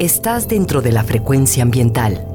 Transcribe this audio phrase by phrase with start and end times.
[0.00, 2.26] Estás dentro de la frecuencia ambiental.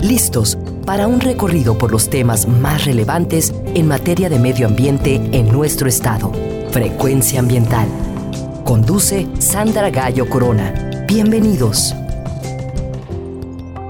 [0.00, 5.46] Listos para un recorrido por los temas más relevantes en materia de medio ambiente en
[5.52, 6.32] nuestro estado.
[6.72, 7.86] Frecuencia ambiental.
[8.64, 11.04] Conduce Sandra Gallo Corona.
[11.06, 11.94] Bienvenidos.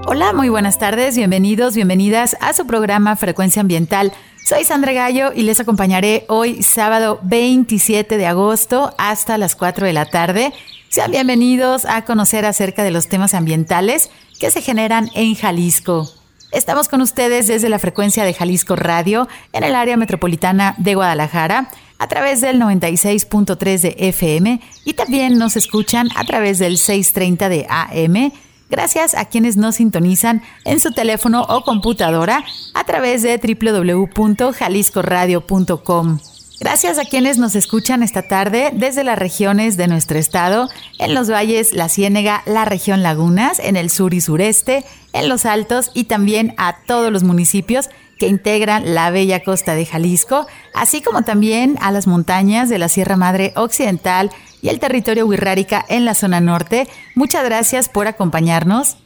[0.05, 4.13] Hola, muy buenas tardes, bienvenidos, bienvenidas a su programa Frecuencia Ambiental.
[4.43, 9.93] Soy Sandra Gallo y les acompañaré hoy sábado 27 de agosto hasta las 4 de
[9.93, 10.53] la tarde
[10.89, 16.07] sean bienvenidos a conocer acerca de los temas ambientales que se generan en Jalisco.
[16.51, 21.69] Estamos con ustedes desde la frecuencia de Jalisco Radio en el área metropolitana de Guadalajara
[21.99, 27.67] a través del 96.3 de FM y también nos escuchan a través del 630 de
[27.69, 28.31] AM.
[28.69, 36.19] Gracias a quienes nos sintonizan en su teléfono o computadora a través de www.jaliscoradio.com.
[36.59, 41.29] Gracias a quienes nos escuchan esta tarde desde las regiones de nuestro estado, en los
[41.29, 46.05] valles La Ciénega, la región Lagunas, en el sur y sureste, en los altos y
[46.05, 51.77] también a todos los municipios que integran la bella costa de Jalisco, así como también
[51.79, 54.31] a las montañas de la Sierra Madre Occidental
[54.63, 56.87] y el territorio Huirrárica en la zona norte.
[57.13, 58.97] Muchas gracias por acompañarnos.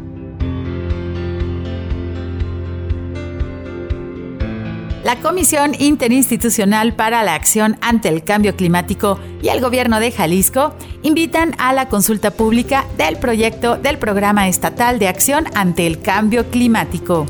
[5.07, 10.73] la Comisión Interinstitucional para la Acción ante el Cambio Climático y el Gobierno de Jalisco
[11.01, 16.51] invitan a la consulta pública del proyecto del Programa Estatal de Acción ante el Cambio
[16.51, 17.25] Climático.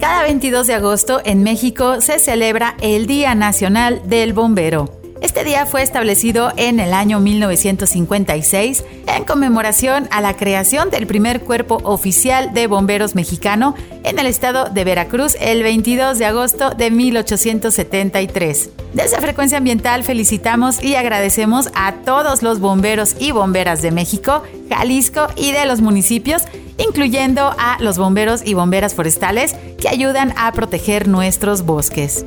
[0.00, 4.95] Cada 22 de agosto en México se celebra el Día Nacional del Bombero.
[5.22, 11.40] Este día fue establecido en el año 1956 en conmemoración a la creación del primer
[11.40, 13.74] cuerpo oficial de bomberos mexicano
[14.04, 18.70] en el estado de Veracruz el 22 de agosto de 1873.
[18.92, 25.28] Desde Frecuencia Ambiental felicitamos y agradecemos a todos los bomberos y bomberas de México, Jalisco
[25.34, 26.42] y de los municipios,
[26.76, 32.24] incluyendo a los bomberos y bomberas forestales que ayudan a proteger nuestros bosques.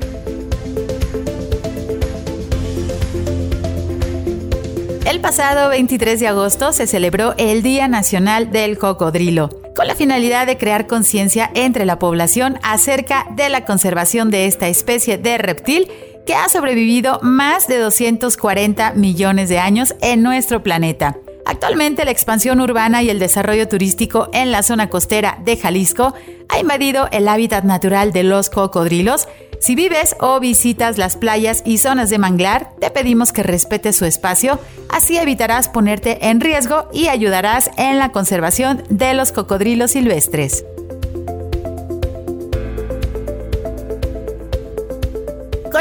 [5.20, 10.48] El pasado 23 de agosto se celebró el Día Nacional del Cocodrilo, con la finalidad
[10.48, 15.92] de crear conciencia entre la población acerca de la conservación de esta especie de reptil
[16.26, 21.18] que ha sobrevivido más de 240 millones de años en nuestro planeta.
[21.50, 26.14] Actualmente la expansión urbana y el desarrollo turístico en la zona costera de Jalisco
[26.48, 29.28] ha invadido el hábitat natural de los cocodrilos.
[29.60, 34.06] Si vives o visitas las playas y zonas de manglar, te pedimos que respetes su
[34.06, 34.60] espacio,
[34.90, 40.64] así evitarás ponerte en riesgo y ayudarás en la conservación de los cocodrilos silvestres.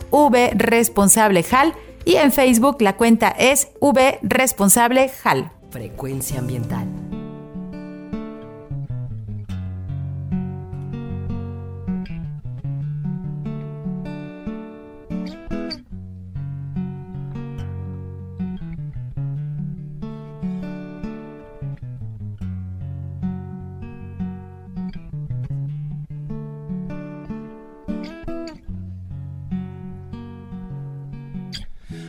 [0.56, 3.68] vresponsableJal y en Facebook la cuenta es
[4.24, 5.52] vresponsableJal.
[5.70, 6.88] Frecuencia ambiental.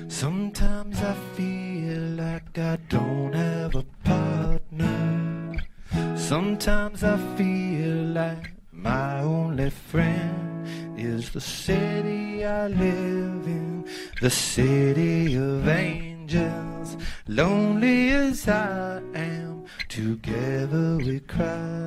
[0.08, 3.07] Sometimes I feel like I don't
[6.69, 13.87] Sometimes I feel like my only friend is the city I live in,
[14.20, 16.99] the city of angels.
[17.26, 21.78] Lonely as I am, together we cry.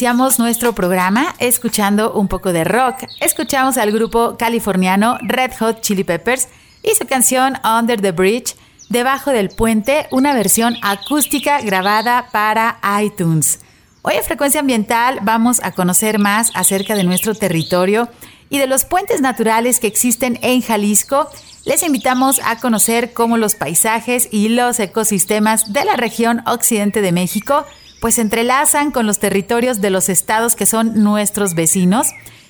[0.00, 3.04] Iniciamos nuestro programa escuchando un poco de rock.
[3.20, 6.48] Escuchamos al grupo californiano Red Hot Chili Peppers
[6.82, 8.56] y su canción Under the Bridge,
[8.88, 13.60] Debajo del Puente, una versión acústica grabada para iTunes.
[14.00, 18.08] Hoy en Frecuencia Ambiental vamos a conocer más acerca de nuestro territorio
[18.48, 21.28] y de los puentes naturales que existen en Jalisco.
[21.66, 27.12] Les invitamos a conocer cómo los paisajes y los ecosistemas de la región occidente de
[27.12, 27.66] México
[28.00, 32.08] pues se entrelazan con los territorios de los estados que son nuestros vecinos.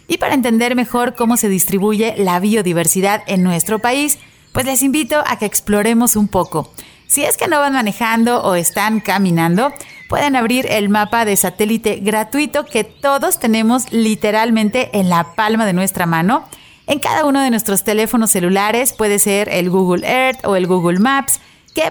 [0.09, 4.19] Y para entender mejor cómo se distribuye la biodiversidad en nuestro país,
[4.53, 6.73] pues les invito a que exploremos un poco.
[7.07, 9.73] Si es que no van manejando o están caminando,
[10.09, 15.73] pueden abrir el mapa de satélite gratuito que todos tenemos literalmente en la palma de
[15.73, 16.45] nuestra mano.
[16.87, 20.99] En cada uno de nuestros teléfonos celulares puede ser el Google Earth o el Google
[20.99, 21.41] Maps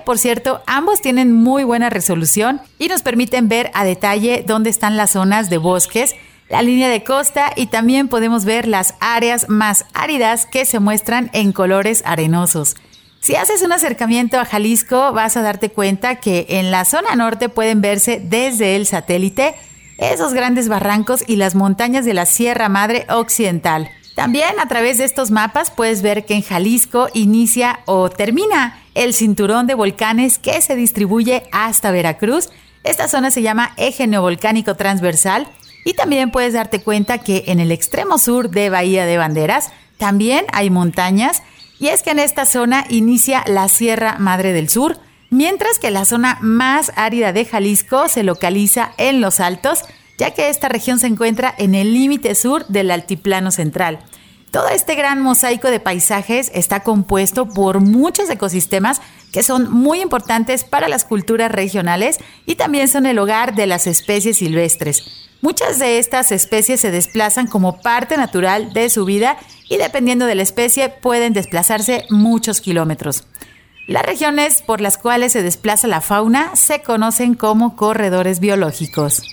[0.06, 4.98] por cierto ambos tienen muy buena resolución y nos permiten ver a detalle dónde están
[4.98, 6.16] las zonas de bosques,
[6.50, 11.30] la línea de costa y también podemos ver las áreas más áridas que se muestran
[11.34, 12.76] en colores arenosos.
[13.20, 17.50] Si haces un acercamiento a Jalisco vas a darte cuenta que en la zona norte
[17.50, 19.56] pueden verse desde el satélite
[19.98, 23.92] esos grandes barrancos y las montañas de la Sierra Madre Occidental.
[24.20, 29.14] También a través de estos mapas puedes ver que en Jalisco inicia o termina el
[29.14, 32.50] cinturón de volcanes que se distribuye hasta Veracruz.
[32.84, 35.48] Esta zona se llama Eje Neovolcánico Transversal
[35.86, 40.46] y también puedes darte cuenta que en el extremo sur de Bahía de Banderas también
[40.52, 41.42] hay montañas
[41.80, 45.00] y es que en esta zona inicia la Sierra Madre del Sur,
[45.30, 49.86] mientras que la zona más árida de Jalisco se localiza en los Altos
[50.20, 54.00] ya que esta región se encuentra en el límite sur del Altiplano Central.
[54.52, 60.64] Todo este gran mosaico de paisajes está compuesto por muchos ecosistemas que son muy importantes
[60.66, 65.30] para las culturas regionales y también son el hogar de las especies silvestres.
[65.42, 69.38] Muchas de estas especies se desplazan como parte natural de su vida
[69.70, 73.24] y dependiendo de la especie pueden desplazarse muchos kilómetros.
[73.88, 79.24] Las regiones por las cuales se desplaza la fauna se conocen como corredores biológicos.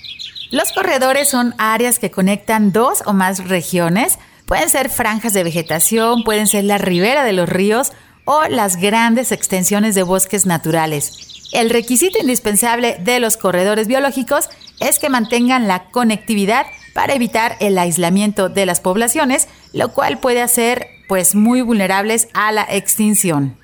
[0.56, 4.18] Los corredores son áreas que conectan dos o más regiones.
[4.46, 7.92] Pueden ser franjas de vegetación, pueden ser la ribera de los ríos
[8.24, 11.50] o las grandes extensiones de bosques naturales.
[11.52, 14.48] El requisito indispensable de los corredores biológicos
[14.80, 20.40] es que mantengan la conectividad para evitar el aislamiento de las poblaciones, lo cual puede
[20.40, 23.58] hacer pues muy vulnerables a la extinción.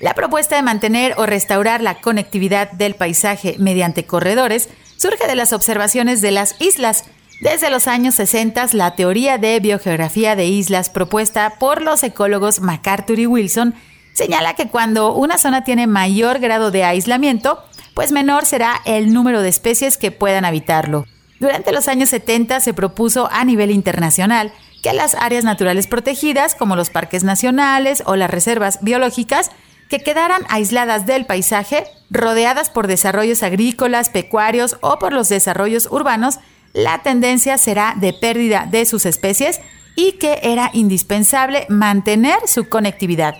[0.00, 5.54] La propuesta de mantener o restaurar la conectividad del paisaje mediante corredores surge de las
[5.54, 7.04] observaciones de las islas.
[7.40, 13.18] Desde los años 60, la teoría de biogeografía de islas propuesta por los ecólogos MacArthur
[13.20, 13.74] y Wilson
[14.12, 17.62] señala que cuando una zona tiene mayor grado de aislamiento,
[17.94, 21.06] pues menor será el número de especies que puedan habitarlo.
[21.38, 24.52] Durante los años 70 se propuso a nivel internacional
[24.82, 29.52] que las áreas naturales protegidas, como los parques nacionales o las reservas biológicas,
[29.88, 36.38] que quedaran aisladas del paisaje, rodeadas por desarrollos agrícolas, pecuarios o por los desarrollos urbanos,
[36.72, 39.60] la tendencia será de pérdida de sus especies
[39.96, 43.34] y que era indispensable mantener su conectividad.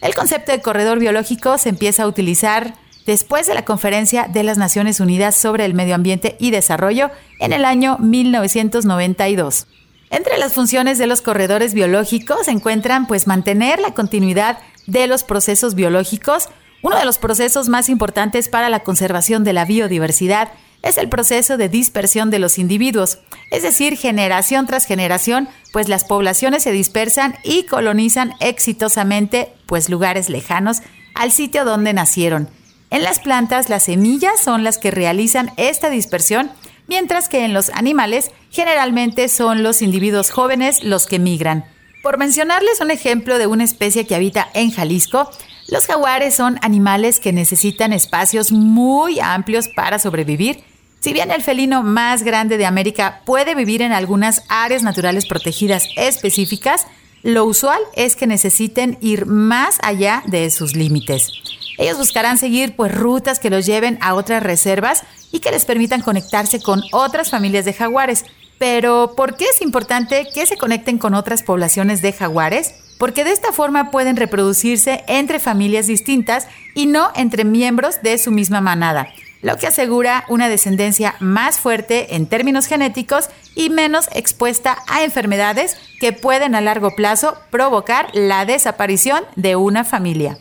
[0.00, 2.74] El concepto de corredor biológico se empieza a utilizar
[3.06, 7.52] después de la Conferencia de las Naciones Unidas sobre el Medio Ambiente y Desarrollo en
[7.52, 9.66] el año 1992.
[10.14, 15.24] Entre las funciones de los corredores biológicos se encuentran pues mantener la continuidad de los
[15.24, 16.50] procesos biológicos.
[16.82, 20.52] Uno de los procesos más importantes para la conservación de la biodiversidad
[20.82, 23.18] es el proceso de dispersión de los individuos,
[23.50, 30.28] es decir, generación tras generación, pues las poblaciones se dispersan y colonizan exitosamente pues lugares
[30.28, 30.82] lejanos
[31.16, 32.48] al sitio donde nacieron.
[32.90, 36.52] En las plantas las semillas son las que realizan esta dispersión,
[36.86, 41.64] mientras que en los animales generalmente son los individuos jóvenes los que migran.
[42.02, 45.30] Por mencionarles un ejemplo de una especie que habita en Jalisco,
[45.68, 50.62] los jaguares son animales que necesitan espacios muy amplios para sobrevivir.
[51.00, 55.88] Si bien el felino más grande de América puede vivir en algunas áreas naturales protegidas
[55.96, 56.86] específicas,
[57.24, 61.32] lo usual es que necesiten ir más allá de sus límites.
[61.78, 65.02] Ellos buscarán seguir pues rutas que los lleven a otras reservas
[65.32, 68.24] y que les permitan conectarse con otras familias de jaguares,
[68.58, 72.74] pero, ¿por qué es importante que se conecten con otras poblaciones de jaguares?
[72.98, 78.30] Porque de esta forma pueden reproducirse entre familias distintas y no entre miembros de su
[78.30, 79.08] misma manada,
[79.44, 85.76] lo que asegura una descendencia más fuerte en términos genéticos y menos expuesta a enfermedades
[86.00, 90.38] que pueden a largo plazo provocar la desaparición de una familia.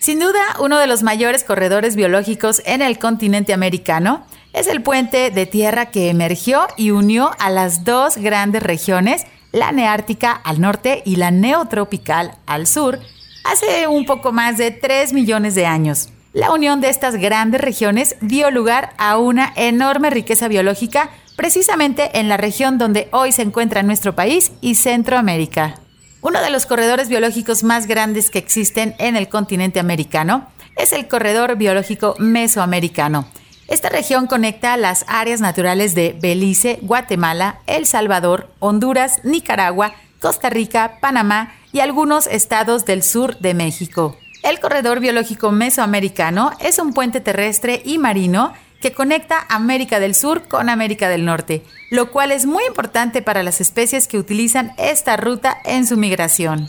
[0.00, 5.30] Sin duda, uno de los mayores corredores biológicos en el continente americano es el puente
[5.30, 11.04] de tierra que emergió y unió a las dos grandes regiones, la neártica al norte
[11.06, 12.98] y la neotropical al sur,
[13.44, 16.08] hace un poco más de 3 millones de años.
[16.32, 22.28] La unión de estas grandes regiones dio lugar a una enorme riqueza biológica precisamente en
[22.28, 25.76] la región donde hoy se encuentra nuestro país y Centroamérica.
[26.20, 31.08] Uno de los corredores biológicos más grandes que existen en el continente americano es el
[31.08, 33.26] corredor biológico mesoamericano,
[33.70, 40.98] esta región conecta las áreas naturales de Belice, Guatemala, El Salvador, Honduras, Nicaragua, Costa Rica,
[41.00, 44.16] Panamá y algunos estados del sur de México.
[44.42, 50.48] El corredor biológico mesoamericano es un puente terrestre y marino que conecta América del Sur
[50.48, 55.18] con América del Norte, lo cual es muy importante para las especies que utilizan esta
[55.18, 56.66] ruta en su migración.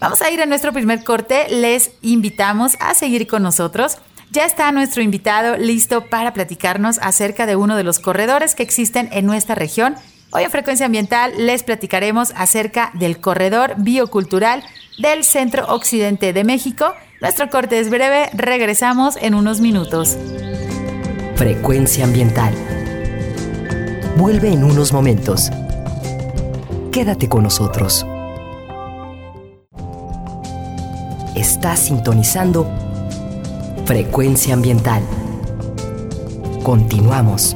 [0.00, 3.98] Vamos a ir a nuestro primer corte, les invitamos a seguir con nosotros.
[4.30, 9.10] Ya está nuestro invitado listo para platicarnos acerca de uno de los corredores que existen
[9.12, 9.96] en nuestra región.
[10.30, 14.64] Hoy en Frecuencia Ambiental les platicaremos acerca del corredor biocultural
[14.96, 16.94] del Centro Occidente de México.
[17.20, 20.16] Nuestro corte es breve, regresamos en unos minutos.
[21.34, 22.54] Frecuencia Ambiental.
[24.16, 25.50] Vuelve en unos momentos.
[26.90, 28.06] Quédate con nosotros.
[31.36, 32.66] Estás sintonizando
[33.84, 35.02] Frecuencia ambiental.
[36.62, 37.54] Continuamos.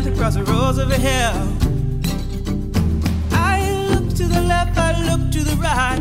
[0.00, 1.58] Standing at the crossroads of hell.
[3.32, 6.00] I look to the left, I look to the right.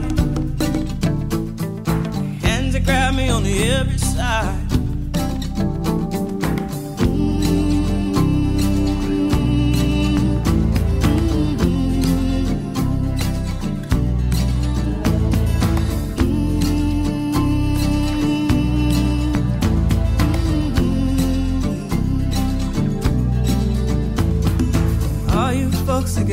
[2.42, 4.69] Hands that grab me on the every side.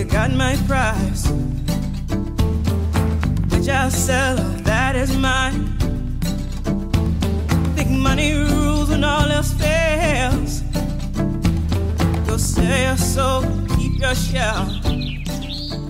[0.06, 1.26] Got my prize.
[3.50, 5.76] Which I'll sell, that is mine.
[7.74, 10.62] Think money rules when all else fails.
[12.26, 13.42] Go sell your soul,
[13.76, 14.66] keep your shell.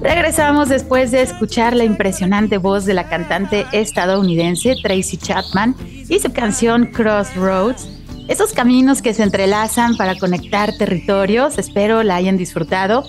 [0.00, 5.74] Regresamos después de escuchar la impresionante voz de la cantante estadounidense Tracy Chapman
[6.08, 7.88] y su canción Crossroads.
[8.28, 13.04] Esos caminos que se entrelazan para conectar territorios, espero la hayan disfrutado.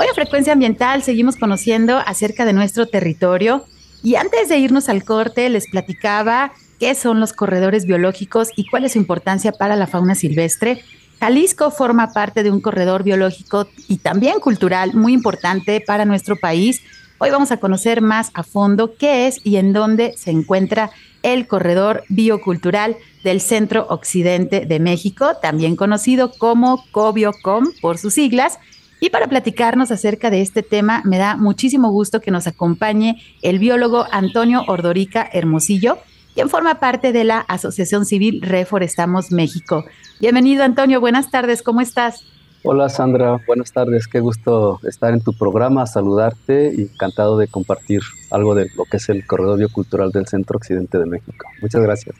[0.00, 3.64] Hoy Frecuencia Ambiental seguimos conociendo acerca de nuestro territorio
[4.00, 8.84] y antes de irnos al corte les platicaba qué son los corredores biológicos y cuál
[8.84, 10.84] es su importancia para la fauna silvestre.
[11.18, 16.80] Jalisco forma parte de un corredor biológico y también cultural muy importante para nuestro país.
[17.18, 20.92] Hoy vamos a conocer más a fondo qué es y en dónde se encuentra
[21.24, 28.60] el corredor biocultural del Centro Occidente de México, también conocido como COBIOCOM por sus siglas.
[29.00, 33.58] Y para platicarnos acerca de este tema, me da muchísimo gusto que nos acompañe el
[33.58, 35.98] biólogo Antonio Ordorica Hermosillo,
[36.34, 39.84] quien forma parte de la Asociación Civil Reforestamos México.
[40.20, 41.00] Bienvenido, Antonio.
[41.00, 41.62] Buenas tardes.
[41.62, 42.24] ¿Cómo estás?
[42.64, 43.40] Hola, Sandra.
[43.46, 44.08] Buenas tardes.
[44.08, 48.02] Qué gusto estar en tu programa, saludarte y encantado de compartir
[48.32, 51.46] algo de lo que es el corredor biocultural del Centro Occidente de México.
[51.62, 52.16] Muchas gracias.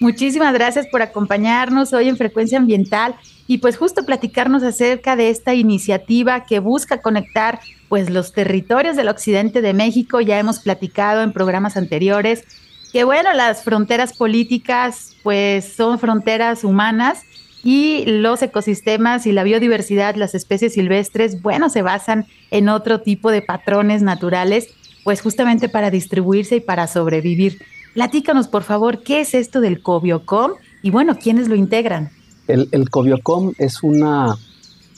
[0.00, 3.14] Muchísimas gracias por acompañarnos hoy en Frecuencia Ambiental
[3.46, 9.08] y pues justo platicarnos acerca de esta iniciativa que busca conectar pues los territorios del
[9.08, 10.20] occidente de México.
[10.20, 12.44] Ya hemos platicado en programas anteriores
[12.92, 17.22] que bueno, las fronteras políticas pues son fronteras humanas
[17.64, 23.30] y los ecosistemas y la biodiversidad, las especies silvestres, bueno, se basan en otro tipo
[23.30, 24.68] de patrones naturales,
[25.02, 27.58] pues justamente para distribuirse y para sobrevivir.
[27.94, 30.54] Platícanos, por favor, ¿qué es esto del COBIOCOM?
[30.82, 32.10] Y bueno, ¿quiénes lo integran?
[32.48, 34.36] El, COBIOCOM es una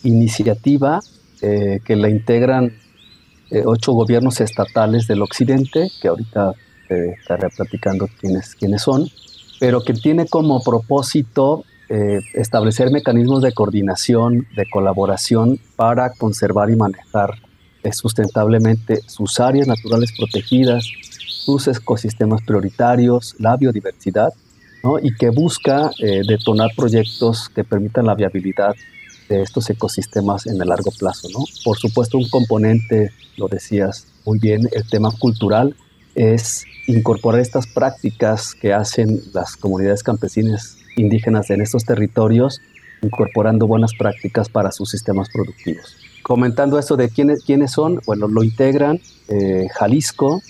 [0.03, 1.01] iniciativa
[1.42, 2.73] eh, que la integran
[3.51, 6.55] eh, ocho gobiernos estatales del occidente, que ahorita
[6.88, 9.09] eh, estaré platicando quiénes, quiénes son,
[9.61, 11.64] pero que tiene como propósito
[12.35, 17.35] establecer mecanismos de coordinación, de colaboración para conservar y manejar
[17.92, 20.85] sustentablemente sus áreas naturales protegidas,
[21.47, 24.31] sus ecosistemas prioritarios, la biodiversidad,
[24.83, 24.99] ¿no?
[24.99, 28.75] y que busca eh, detonar proyectos que permitan la viabilidad
[29.29, 31.29] de estos ecosistemas en el largo plazo.
[31.33, 31.45] ¿no?
[31.65, 35.77] Por supuesto, un componente, lo decías muy bien, el tema cultural,
[36.17, 42.61] es incorporar estas prácticas que hacen las comunidades campesinas indígenas en estos territorios,
[43.03, 45.97] incorporando buenas prácticas para sus sistemas productivos.
[46.25, 50.43] Comentando esto de quiénes, quiénes son, bueno, lo integran eh, Jalisco,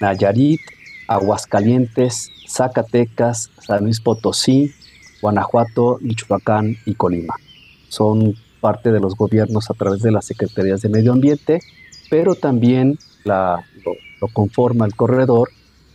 [0.00, 0.60] Nayarit,
[1.06, 4.72] Aguascalientes, Zacatecas, San Luis Potosí,
[5.20, 7.34] Guanajuato, Michoacán y Colima.
[7.88, 11.60] Son parte de los gobiernos a través de las secretarías de medio ambiente,
[12.10, 13.64] pero también la,
[14.20, 15.50] lo conforma el corredor,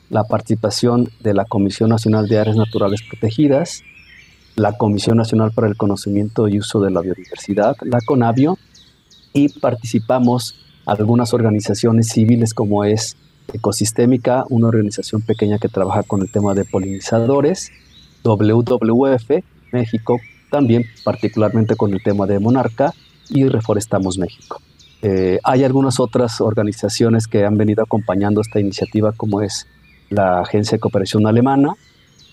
[0.10, 3.84] la participación de la Comisión Nacional de Áreas Naturales Protegidas,
[4.56, 8.58] la Comisión Nacional para el Conocimiento y Uso de la Biodiversidad, la CONABIO,
[9.34, 13.18] y participamos algunas organizaciones civiles como es
[13.52, 17.72] Ecosistémica, una organización pequeña que trabaja con el tema de polinizadores,
[18.24, 20.20] WWF México,
[20.52, 22.94] también particularmente con el tema de Monarca,
[23.30, 24.62] y Reforestamos México.
[25.02, 29.68] Eh, hay algunas otras organizaciones que han venido acompañando esta iniciativa, como es
[30.10, 31.74] la Agencia de Cooperación Alemana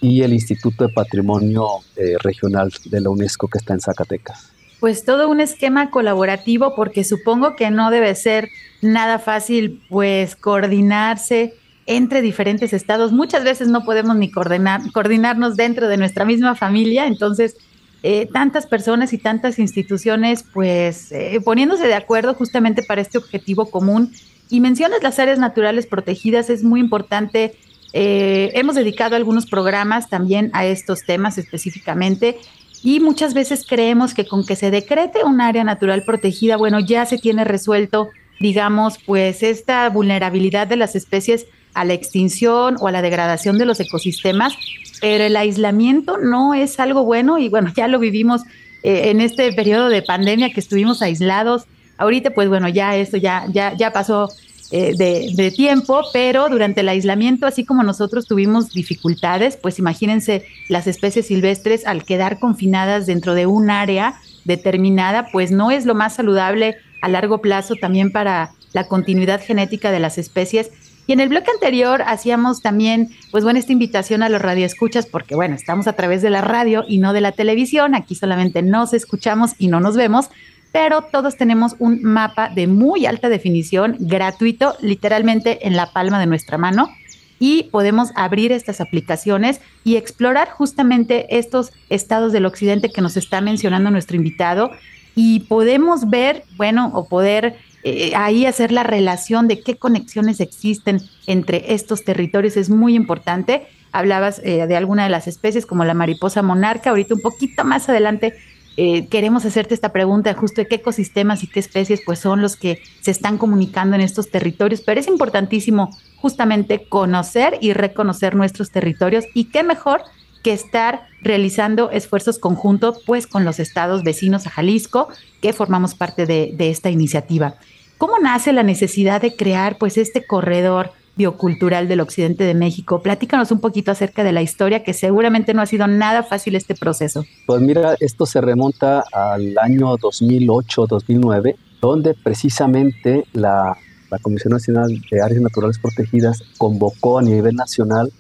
[0.00, 4.52] y el Instituto de Patrimonio eh, Regional de la UNESCO que está en Zacatecas.
[4.80, 8.48] Pues todo un esquema colaborativo, porque supongo que no debe ser
[8.80, 11.54] nada fácil, pues coordinarse
[11.86, 13.12] entre diferentes estados.
[13.12, 17.56] Muchas veces no podemos ni coordinar, coordinarnos dentro de nuestra misma familia, entonces
[18.02, 23.66] eh, tantas personas y tantas instituciones pues eh, poniéndose de acuerdo justamente para este objetivo
[23.70, 24.12] común.
[24.48, 27.56] Y mencionas las áreas naturales protegidas, es muy importante.
[27.92, 32.38] Eh, hemos dedicado algunos programas también a estos temas específicamente
[32.82, 37.04] y muchas veces creemos que con que se decrete un área natural protegida, bueno, ya
[37.06, 38.08] se tiene resuelto,
[38.40, 43.66] digamos, pues esta vulnerabilidad de las especies a la extinción o a la degradación de
[43.66, 44.54] los ecosistemas,
[45.00, 48.42] pero el aislamiento no es algo bueno y bueno, ya lo vivimos
[48.82, 51.64] eh, en este periodo de pandemia que estuvimos aislados.
[51.98, 54.30] Ahorita pues bueno, ya esto ya, ya, ya pasó
[54.70, 60.44] eh, de, de, tiempo, pero durante el aislamiento, así como nosotros tuvimos dificultades, pues imagínense
[60.68, 65.94] las especies silvestres al quedar confinadas dentro de un área determinada, pues no es lo
[65.94, 70.70] más saludable a largo plazo también para la continuidad genética de las especies.
[71.06, 75.34] Y en el bloque anterior hacíamos también, pues bueno, esta invitación a los radioescuchas, porque
[75.34, 78.94] bueno, estamos a través de la radio y no de la televisión, aquí solamente nos
[78.94, 80.30] escuchamos y no nos vemos,
[80.72, 86.26] pero todos tenemos un mapa de muy alta definición, gratuito, literalmente en la palma de
[86.26, 86.90] nuestra mano,
[87.38, 93.40] y podemos abrir estas aplicaciones y explorar justamente estos estados del occidente que nos está
[93.40, 94.70] mencionando nuestro invitado
[95.16, 101.00] y podemos ver, bueno, o poder eh, ahí hacer la relación de qué conexiones existen
[101.26, 103.66] entre estos territorios es muy importante.
[103.90, 107.88] Hablabas eh, de alguna de las especies como la mariposa monarca, ahorita un poquito más
[107.88, 108.34] adelante
[108.76, 112.56] eh, queremos hacerte esta pregunta justo de qué ecosistemas y qué especies pues son los
[112.56, 118.70] que se están comunicando en estos territorios, pero es importantísimo justamente conocer y reconocer nuestros
[118.70, 120.02] territorios y qué mejor
[120.42, 125.08] que estar realizando esfuerzos conjuntos pues con los estados vecinos a Jalisco
[125.42, 127.56] que formamos parte de, de esta iniciativa.
[127.98, 133.02] ¿Cómo nace la necesidad de crear pues este corredor biocultural del occidente de México.
[133.02, 136.74] Platícanos un poquito acerca de la historia, que seguramente no ha sido nada fácil este
[136.74, 137.26] proceso.
[137.46, 143.76] Pues mira, esto se remonta al año 2008-2009, donde precisamente la,
[144.10, 148.10] la Comisión Nacional de Áreas Naturales Protegidas convocó a nivel nacional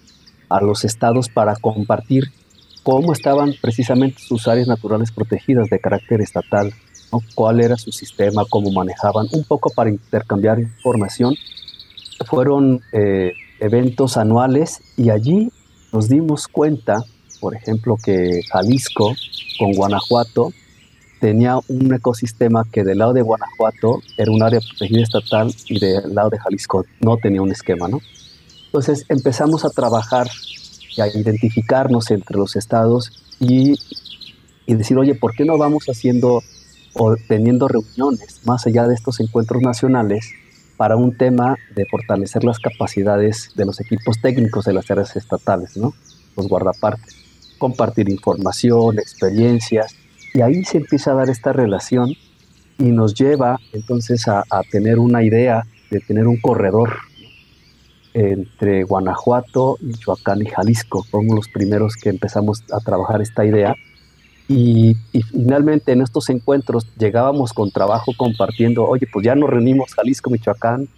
[0.50, 2.24] a los estados para compartir
[2.82, 6.74] cómo estaban precisamente sus áreas naturales protegidas de carácter estatal,
[7.34, 11.34] cuál era su sistema, cómo manejaban, un poco para intercambiar información
[12.26, 15.50] fueron eh, eventos anuales y allí
[15.92, 17.04] nos dimos cuenta,
[17.40, 19.14] por ejemplo, que Jalisco
[19.58, 20.52] con Guanajuato
[21.20, 26.14] tenía un ecosistema que del lado de Guanajuato era un área protegida estatal y del
[26.14, 28.00] lado de Jalisco no tenía un esquema, ¿no?
[28.66, 30.28] Entonces empezamos a trabajar
[30.96, 33.74] y a identificarnos entre los estados y,
[34.66, 36.42] y decir, oye, ¿por qué no vamos haciendo
[36.94, 40.32] o teniendo reuniones más allá de estos encuentros nacionales
[40.80, 45.76] para un tema de fortalecer las capacidades de los equipos técnicos de las áreas estatales,
[45.76, 45.92] ¿no?
[46.38, 47.14] Los guardapartes,
[47.58, 49.94] compartir información, experiencias,
[50.32, 52.14] y ahí se empieza a dar esta relación
[52.78, 56.94] y nos lleva entonces a, tener una idea de tener un corredor
[58.14, 61.02] entre Guanajuato, Michoacán y Jalisco.
[61.02, 63.76] Fuimos los primeros que empezamos a trabajar esta idea
[64.52, 64.96] y,
[65.30, 70.88] finalmente en estos encuentros llegábamos con trabajo compartiendo, oye, pues ya nos reunimos Jalisco, Michoacán,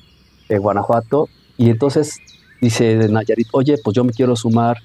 [0.49, 2.17] eh, Guanajuato, y entonces
[2.62, 4.79] dice Nayarit, oye, pues yo me quiero sumar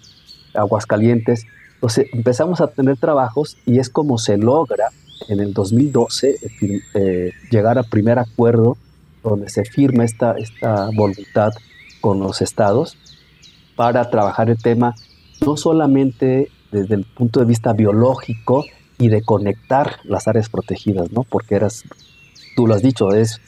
[0.54, 1.46] a Aguascalientes.
[1.76, 4.90] Entonces empezamos a tener trabajos y es como se logra
[5.30, 8.76] en el 2012 eh, eh, llegar a primer acuerdo
[9.24, 11.54] donde se firma esta, esta voluntad
[12.02, 12.98] con los estados
[13.78, 14.94] para trabajar el tema
[15.46, 18.66] no solamente desde el punto de vista biológico
[18.98, 21.24] y de conectar las áreas protegidas, ¿no?
[21.24, 21.84] Porque eras,
[22.56, 23.40] tú lo has dicho, es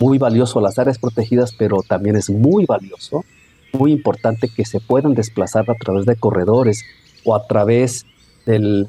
[0.00, 3.24] muy valioso las áreas protegidas, pero también es muy valioso,
[3.72, 6.84] muy importante que se puedan desplazar a través de corredores
[7.24, 8.06] o a través
[8.46, 8.86] de,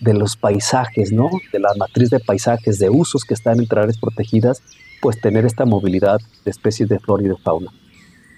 [0.00, 1.28] los paisajes, ¿no?
[1.52, 4.62] De la matriz de paisajes, de usos que están entre áreas protegidas,
[5.00, 7.72] pues tener esta movilidad de especies de flora y de fauna.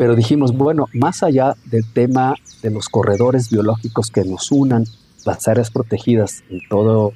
[0.00, 4.86] Pero dijimos, bueno, más allá del tema de los corredores biológicos que nos unan
[5.26, 7.12] las áreas protegidas en todo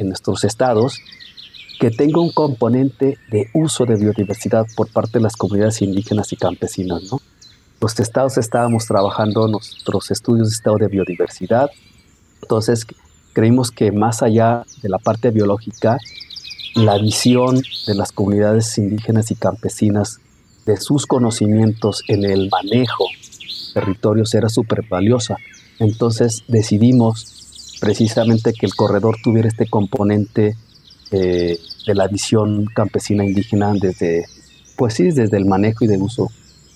[0.00, 0.98] en nuestros estados,
[1.78, 6.36] que tenga un componente de uso de biodiversidad por parte de las comunidades indígenas y
[6.36, 7.20] campesinas, ¿no?
[7.80, 11.70] Los estados estábamos trabajando nuestros estudios de estado de biodiversidad,
[12.42, 12.88] entonces
[13.34, 15.98] creímos que más allá de la parte biológica,
[16.74, 20.18] la visión de las comunidades indígenas y campesinas
[20.66, 23.06] de sus conocimientos en el manejo
[23.74, 25.36] de territorios era súper valiosa.
[25.78, 30.56] Entonces decidimos precisamente que el corredor tuviera este componente
[31.12, 34.26] eh, de la visión campesina indígena desde,
[34.76, 36.30] pues sí, desde el manejo y del uso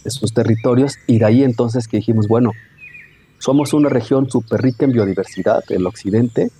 [0.04, 0.94] de sus territorios.
[1.08, 2.52] Y de ahí entonces que dijimos, bueno,
[3.38, 6.50] somos una región súper rica en biodiversidad, el occidente,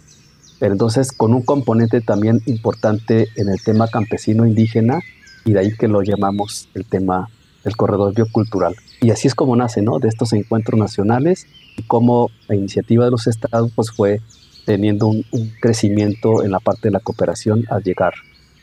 [0.58, 5.00] pero entonces con un componente también importante en el tema campesino indígena
[5.44, 7.28] y de ahí que lo llamamos el tema
[7.64, 8.74] del corredor biocultural.
[9.00, 9.98] Y así es como nace, ¿no?
[9.98, 14.20] De estos encuentros nacionales y cómo la iniciativa de los estados pues fue
[14.64, 15.24] teniendo un,
[15.60, 18.14] crecimiento en la parte de la cooperación al llegar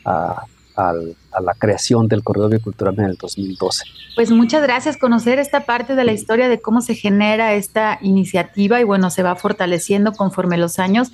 [0.04, 0.44] a,
[0.76, 0.92] a
[1.40, 3.84] la creación del corredor biocultural en el 2012.
[4.14, 4.96] Pues muchas gracias.
[4.96, 9.22] Conocer esta parte de la historia de cómo se genera esta iniciativa y bueno, se
[9.22, 11.10] va fortaleciendo conforme los años.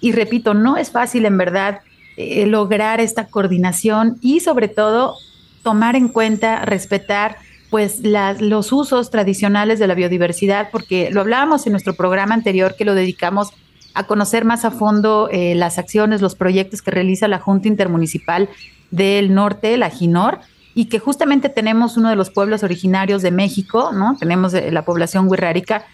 [0.00, 1.80] Y repito, no es fácil en verdad
[2.20, 5.14] eh, lograr esta coordinación y sobre todo
[5.62, 7.36] tomar en cuenta, respetar
[7.70, 12.84] pues los usos tradicionales de la biodiversidad, porque lo hablábamos en nuestro programa anterior que
[12.84, 13.50] lo dedicamos
[13.94, 18.48] a conocer más a fondo eh, las acciones, los proyectos que realiza la Junta Intermunicipal
[18.90, 20.40] del Norte, la GINOR,
[20.74, 24.16] y que justamente tenemos uno de los pueblos originarios de México, ¿no?
[24.18, 25.84] Tenemos eh, la población wixárika,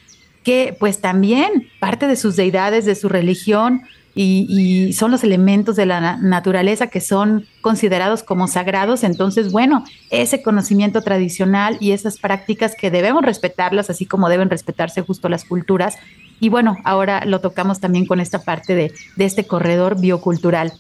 [0.42, 3.82] que pues también parte de sus deidades, de su religión,
[4.14, 9.03] y, son los elementos de la naturaleza que son considerados como sagrados.
[9.03, 15.03] Entonces, bueno, ese conocimiento tradicional y esas prácticas que debemos respetarlas, así como deben respetarse
[15.03, 15.96] justo las culturas.
[16.40, 20.72] Y bueno, ahora lo tocamos también con esta parte de, de este corredor biocultural.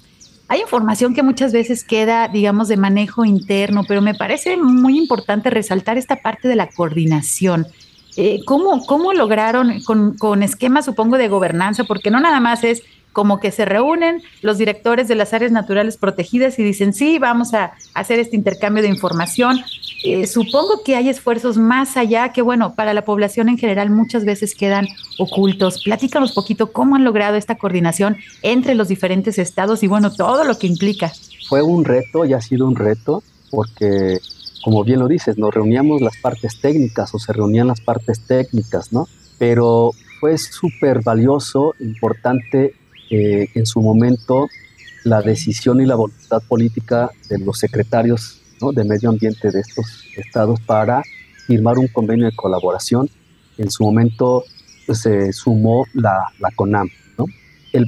[0.46, 5.50] Hay información que muchas veces queda, digamos, de manejo interno, pero me parece muy importante
[5.50, 7.66] resaltar esta parte de la coordinación.
[8.16, 11.84] Eh, ¿cómo, ¿Cómo lograron con, con esquemas, supongo, de gobernanza?
[11.84, 12.82] Porque no nada más es
[13.14, 17.54] como que se reúnen los directores de las áreas naturales protegidas y dicen, sí, vamos
[17.54, 19.60] a hacer este intercambio de información.
[20.02, 24.24] Eh, supongo que hay esfuerzos más allá que, bueno, para la población en general muchas
[24.24, 24.86] veces quedan
[25.18, 25.82] ocultos.
[25.84, 30.58] Platícanos poquito cómo han logrado esta coordinación entre los diferentes estados y, bueno, todo lo
[30.58, 31.12] que implica.
[31.48, 34.18] Fue un reto y ha sido un reto porque,
[34.64, 38.92] como bien lo dices, nos reuníamos las partes técnicas o se reunían las partes técnicas,
[38.92, 39.06] ¿no?
[39.38, 42.74] Pero fue súper valioso, importante
[43.16, 44.48] eh, en su momento
[45.04, 48.40] la decisión y la voluntad política de los secretarios
[48.74, 51.02] de medio ambiente de estos estados para
[51.46, 53.08] firmar un convenio de colaboración.
[53.56, 54.42] En su momento
[54.86, 56.88] pues, se sumó la, la CONAM.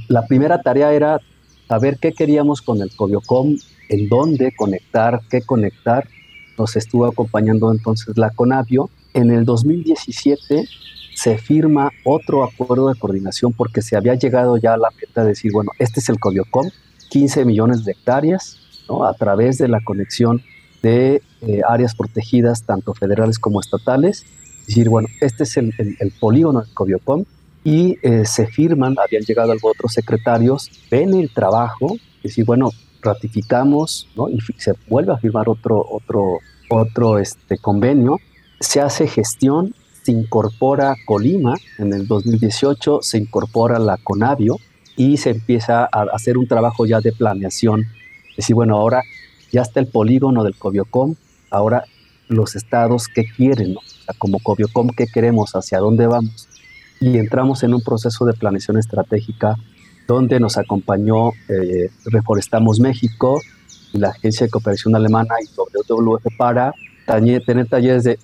[0.08, 1.20] la primera tarea era
[1.66, 3.56] saber qué queríamos con el COBIOCOM,
[3.88, 6.06] en dónde conectar, qué conectar.
[6.56, 8.90] Nos estuvo acompañando entonces la CONAVIO.
[9.12, 10.68] En el 2017
[11.16, 15.30] se firma otro acuerdo de coordinación porque se había llegado ya a la meta de
[15.30, 16.68] decir, bueno, este es el Cobiocom,
[17.08, 19.02] 15 millones de hectáreas, ¿no?
[19.02, 20.42] a través de la conexión
[20.82, 24.26] de eh, áreas protegidas, tanto federales como estatales.
[24.66, 25.72] Decir, bueno, este es el,
[26.20, 27.24] polígono del Cobiocom
[27.64, 34.28] y eh, se firman, habían llegado otros secretarios, ven el trabajo, decir, bueno, ratificamos ¿no?
[34.28, 38.18] y se vuelve a firmar otro, otro, otro este, convenio,
[38.60, 39.74] se hace gestión
[40.06, 44.56] se incorpora Colima en el 2018, se incorpora la Conavio
[44.96, 47.80] y se empieza a hacer un trabajo ya de planeación.
[48.30, 49.02] Es decir, bueno, ahora
[49.50, 51.16] ya está el polígono del Cobiocom,
[51.50, 51.86] ahora
[52.28, 53.74] los estados qué quieren,
[54.18, 56.48] como Cobiocom qué queremos, hacia dónde vamos.
[57.00, 59.56] Y entramos en un proceso de planeación estratégica
[60.06, 63.40] donde nos acompañó eh, Reforestamos México
[63.92, 66.72] la Agencia de Cooperación Alemana y WWF para
[67.06, 68.18] tener talleres de,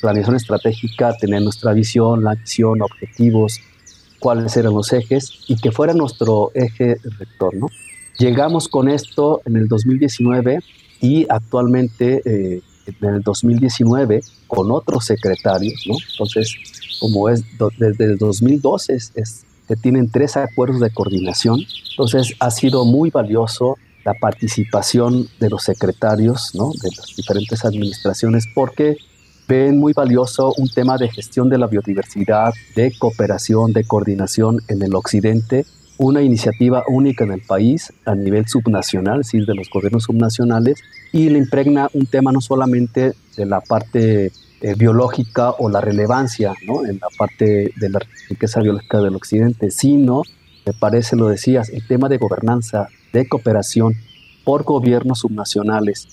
[0.00, 3.60] planeación estratégica, tener nuestra visión, la visión, objetivos,
[4.20, 7.54] cuáles eran los ejes y que fuera nuestro eje rector.
[7.54, 7.68] ¿no?
[8.18, 10.60] Llegamos con esto en el 2019
[11.00, 12.62] y actualmente eh,
[13.00, 15.84] en el 2019 con otros secretarios.
[15.86, 15.94] ¿no?
[16.12, 16.54] Entonces,
[17.00, 17.44] como es
[17.78, 21.60] desde el 2012 se tienen tres acuerdos de coordinación.
[21.90, 28.96] Entonces, ha sido muy valioso la participación de los secretarios de las diferentes administraciones porque
[29.48, 34.82] ven muy valioso un tema de gestión de la biodiversidad, de cooperación, de coordinación en
[34.82, 35.64] el occidente,
[35.96, 40.78] una iniciativa única en el país a nivel subnacional, es de los gobiernos subnacionales,
[41.12, 44.30] y le impregna un tema no solamente de la parte
[44.60, 50.22] eh, biológica o la relevancia en la parte de la riqueza biológica del occidente, sino,
[50.66, 53.94] me parece, lo decías, el tema de gobernanza, de cooperación
[54.44, 56.08] por gobiernos subnacionales,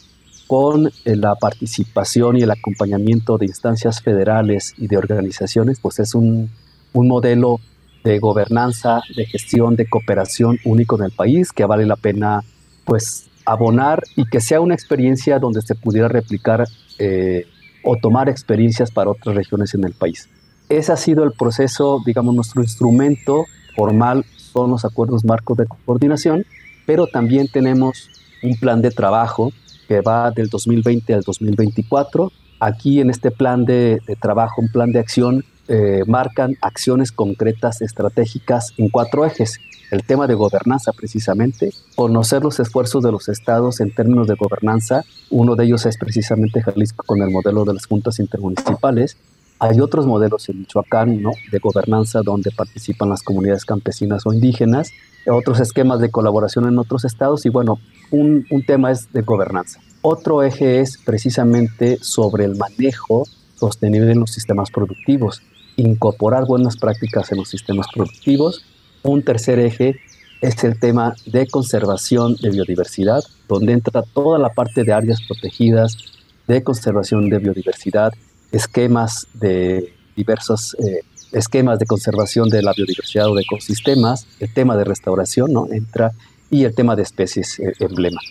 [0.47, 6.13] con eh, la participación y el acompañamiento de instancias federales y de organizaciones, pues es
[6.13, 6.49] un,
[6.93, 7.59] un modelo
[8.03, 12.43] de gobernanza, de gestión, de cooperación único en el país que vale la pena
[12.85, 16.67] pues abonar y que sea una experiencia donde se pudiera replicar
[16.99, 17.47] eh,
[17.83, 20.29] o tomar experiencias para otras regiones en el país.
[20.69, 26.45] Ese ha sido el proceso, digamos, nuestro instrumento formal son los acuerdos marcos de coordinación
[26.85, 28.09] pero también tenemos
[28.43, 29.51] un plan de trabajo
[29.87, 32.31] que va del 2020 al 2024.
[32.59, 38.73] Aquí en este plan de, trabajo, un plan de acción, eh, marcan acciones concretas estratégicas
[38.77, 39.59] en cuatro ejes.
[39.91, 45.03] El tema de gobernanza precisamente, conocer los esfuerzos de los estados en términos de gobernanza.
[45.29, 49.17] Uno de ellos es precisamente Jalisco con el modelo de las juntas intermunicipales.
[49.59, 51.31] Hay otros modelos en Michoacán ¿no?
[51.51, 54.91] de gobernanza donde participan las comunidades campesinas o indígenas
[55.33, 57.79] otros esquemas de colaboración en otros estados y bueno,
[58.11, 59.79] un, tema es de gobernanza.
[60.01, 63.23] Otro eje es precisamente sobre el manejo
[63.55, 65.41] sostenible en los sistemas productivos,
[65.77, 68.65] incorporar buenas prácticas en los sistemas productivos.
[69.03, 69.95] Un tercer eje
[70.41, 75.97] es el tema de conservación de biodiversidad, donde entra toda la parte de áreas protegidas,
[76.47, 78.13] de conservación de biodiversidad,
[78.55, 84.77] esquemas de diversos eh, esquemas de conservación de la biodiversidad o de ecosistemas, el tema
[84.77, 85.67] de restauración ¿no?
[85.71, 86.11] entra
[86.49, 88.21] y el tema de especies eh, emblema.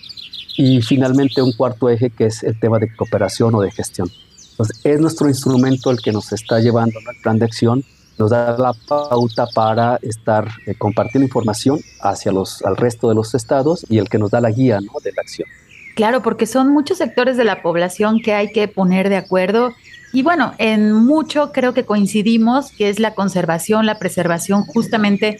[0.57, 4.09] Y finalmente un cuarto eje que es el tema de cooperación o de gestión.
[4.53, 7.85] Entonces, es nuestro instrumento el que nos está llevando al plan de acción
[8.19, 13.35] nos da la pauta para estar eh, compartiendo información hacia los, al resto de los
[13.35, 14.93] estados y el que nos da la guía ¿no?
[15.03, 15.49] de la acción.
[15.95, 19.73] Claro, porque son muchos sectores de la población que hay que poner de acuerdo.
[20.15, 25.39] Y bueno, en mucho creo que coincidimos que es la conservación, la preservación justamente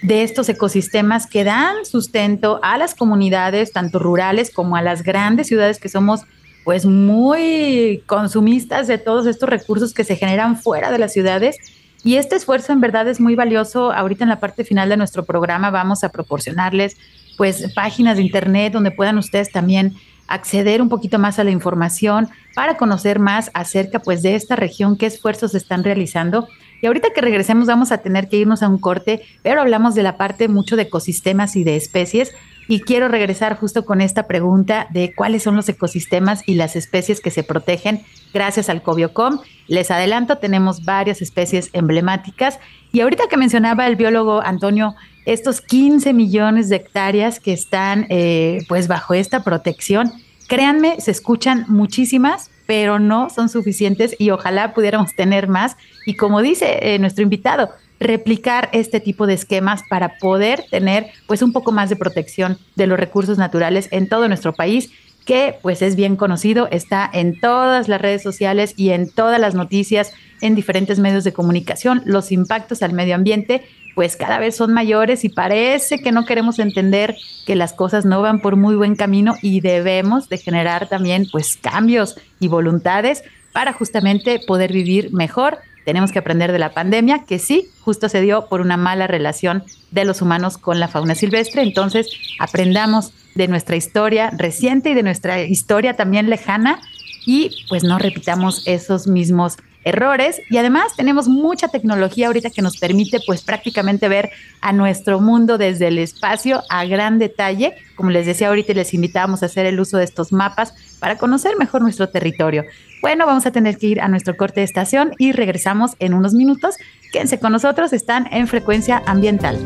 [0.00, 5.48] de estos ecosistemas que dan sustento a las comunidades, tanto rurales como a las grandes
[5.48, 6.22] ciudades que somos
[6.64, 11.58] pues muy consumistas de todos estos recursos que se generan fuera de las ciudades.
[12.02, 13.92] Y este esfuerzo en verdad es muy valioso.
[13.92, 16.96] Ahorita en la parte final de nuestro programa vamos a proporcionarles
[17.36, 19.92] pues páginas de internet donde puedan ustedes también
[20.26, 24.96] acceder un poquito más a la información para conocer más acerca pues de esta región,
[24.96, 26.48] qué esfuerzos están realizando.
[26.80, 30.02] Y ahorita que regresemos vamos a tener que irnos a un corte, pero hablamos de
[30.02, 32.34] la parte mucho de ecosistemas y de especies.
[32.68, 37.20] Y quiero regresar justo con esta pregunta de cuáles son los ecosistemas y las especies
[37.20, 39.40] que se protegen gracias al Cobiocom.
[39.68, 42.58] Les adelanto, tenemos varias especies emblemáticas.
[42.92, 44.94] Y ahorita que mencionaba el biólogo Antonio,
[45.26, 50.12] estos 15 millones de hectáreas que están eh, pues bajo esta protección,
[50.48, 55.76] créanme, se escuchan muchísimas, pero no son suficientes y ojalá pudiéramos tener más.
[56.06, 61.42] Y como dice eh, nuestro invitado, replicar este tipo de esquemas para poder tener pues
[61.42, 64.90] un poco más de protección de los recursos naturales en todo nuestro país
[65.24, 69.54] que pues es bien conocido, está en todas las redes sociales y en todas las
[69.54, 73.62] noticias, en diferentes medios de comunicación, los impactos al medio ambiente
[73.94, 78.20] pues cada vez son mayores y parece que no queremos entender que las cosas no
[78.22, 83.72] van por muy buen camino y debemos de generar también pues cambios y voluntades para
[83.72, 85.58] justamente poder vivir mejor.
[85.84, 89.64] Tenemos que aprender de la pandemia, que sí, justo se dio por una mala relación
[89.90, 91.62] de los humanos con la fauna silvestre.
[91.62, 96.80] Entonces, aprendamos de nuestra historia reciente y de nuestra historia también lejana
[97.26, 102.78] y pues no repitamos esos mismos errores y además tenemos mucha tecnología ahorita que nos
[102.78, 107.74] permite pues prácticamente ver a nuestro mundo desde el espacio a gran detalle.
[107.94, 111.56] Como les decía ahorita les invitamos a hacer el uso de estos mapas para conocer
[111.58, 112.64] mejor nuestro territorio.
[113.04, 116.32] Bueno, vamos a tener que ir a nuestro corte de estación y regresamos en unos
[116.32, 116.76] minutos.
[117.12, 119.58] Quédense con nosotros, están en frecuencia ambiental.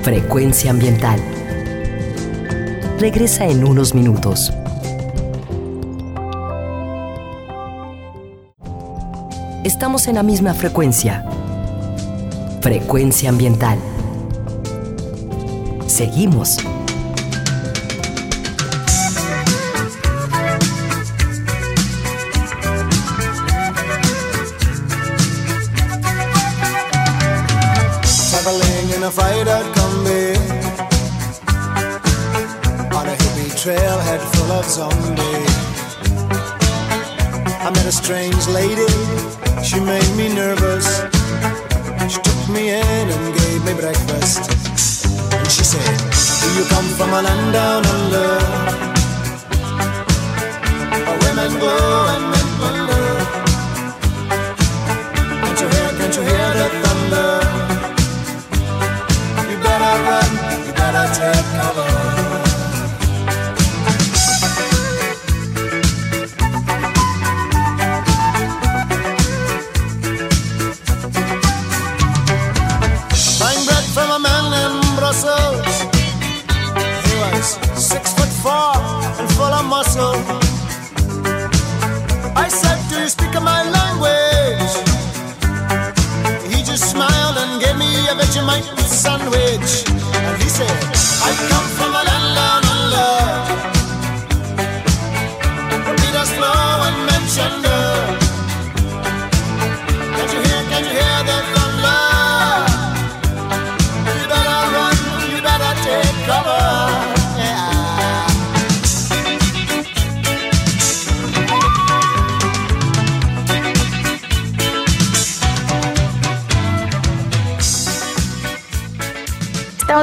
[0.00, 1.20] Frecuencia ambiental.
[2.98, 4.50] Regresa en unos minutos.
[9.62, 11.26] estamos en la misma frecuencia.
[12.62, 13.78] Frecuencia ambiental.
[15.86, 16.56] Seguimos.
[34.78, 35.54] Zombies.
[37.66, 38.86] I met a strange lady
[39.68, 40.86] She made me nervous.
[42.12, 44.42] She took me in and gave me breakfast.
[45.34, 45.94] And she said,
[46.40, 48.30] Do you come from a land down under?
[51.06, 52.07] Where women go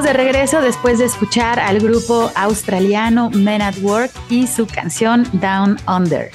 [0.03, 5.77] de regreso después de escuchar al grupo australiano Men at Work y su canción Down
[5.87, 6.31] Under.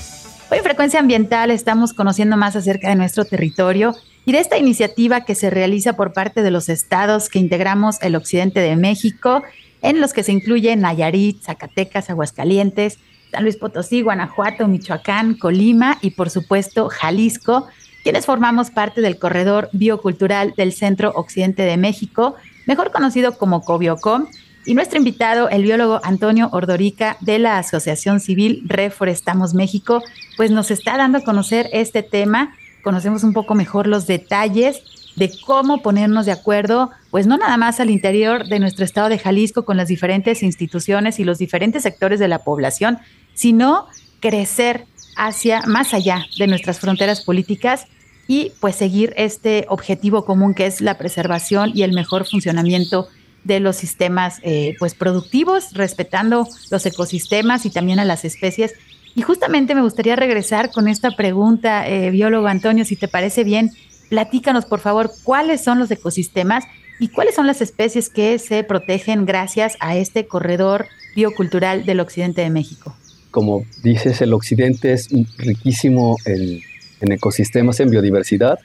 [0.51, 3.95] Hoy en Frecuencia Ambiental estamos conociendo más acerca de nuestro territorio
[4.25, 8.17] y de esta iniciativa que se realiza por parte de los estados que integramos el
[8.17, 9.43] occidente de México,
[9.83, 12.99] en los que se incluyen Nayarit, Zacatecas, Aguascalientes,
[13.31, 17.69] San Luis Potosí, Guanajuato, Michoacán, Colima y por supuesto Jalisco,
[18.05, 22.37] quienes formamos parte del corredor biocultural del Centro Occidente de México,
[22.67, 24.27] mejor conocido como Cobiocom,
[24.67, 30.03] y nuestro invitado, el biólogo Antonio Ordorica de la Asociación Civil Reforestamos México,
[30.37, 32.55] pues nos está dando a conocer este tema.
[32.83, 34.83] Conocemos un poco mejor los detalles
[35.17, 39.19] de cómo ponernos de acuerdo, pues no nada más al interior de nuestro estado de
[39.19, 42.99] Jalisco con las diferentes instituciones y los diferentes sectores de la población,
[43.35, 43.87] sino
[44.21, 44.87] crecer
[45.17, 47.87] hacia más allá de nuestras fronteras políticas
[48.31, 53.09] y pues seguir este objetivo común que es la preservación y el mejor funcionamiento
[53.43, 58.75] de los sistemas eh, pues productivos, respetando los ecosistemas y también a las especies.
[59.17, 63.73] Y justamente me gustaría regresar con esta pregunta, eh, biólogo Antonio, si te parece bien,
[64.11, 66.63] platícanos por favor cuáles son los ecosistemas
[67.01, 72.43] y cuáles son las especies que se protegen gracias a este corredor biocultural del occidente
[72.43, 72.95] de México.
[73.33, 76.61] Como dices, el occidente es riquísimo en
[77.01, 78.59] en ecosistemas, en biodiversidad.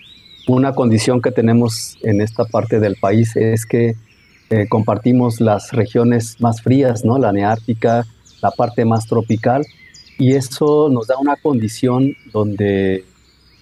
[0.47, 3.95] Una condición que tenemos en esta parte del país es que
[4.49, 7.17] eh, compartimos las regiones más frías, ¿no?
[7.17, 8.05] la neártica,
[8.41, 9.65] la parte más tropical,
[10.19, 13.03] y eso nos da una condición donde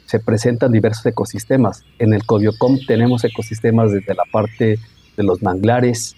[0.05, 1.83] se presentan diversos ecosistemas.
[1.99, 4.77] En el Cobiocom tenemos ecosistemas desde la parte
[5.15, 6.15] de los manglares,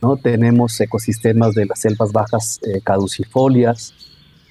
[0.00, 0.16] ¿no?
[0.16, 3.94] tenemos ecosistemas de las selvas bajas eh, caducifolias,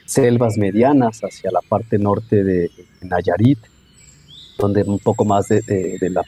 [0.10, 3.60] selvas medianas hacia la parte norte de Nayarit,
[4.58, 6.24] donde un poco más de, la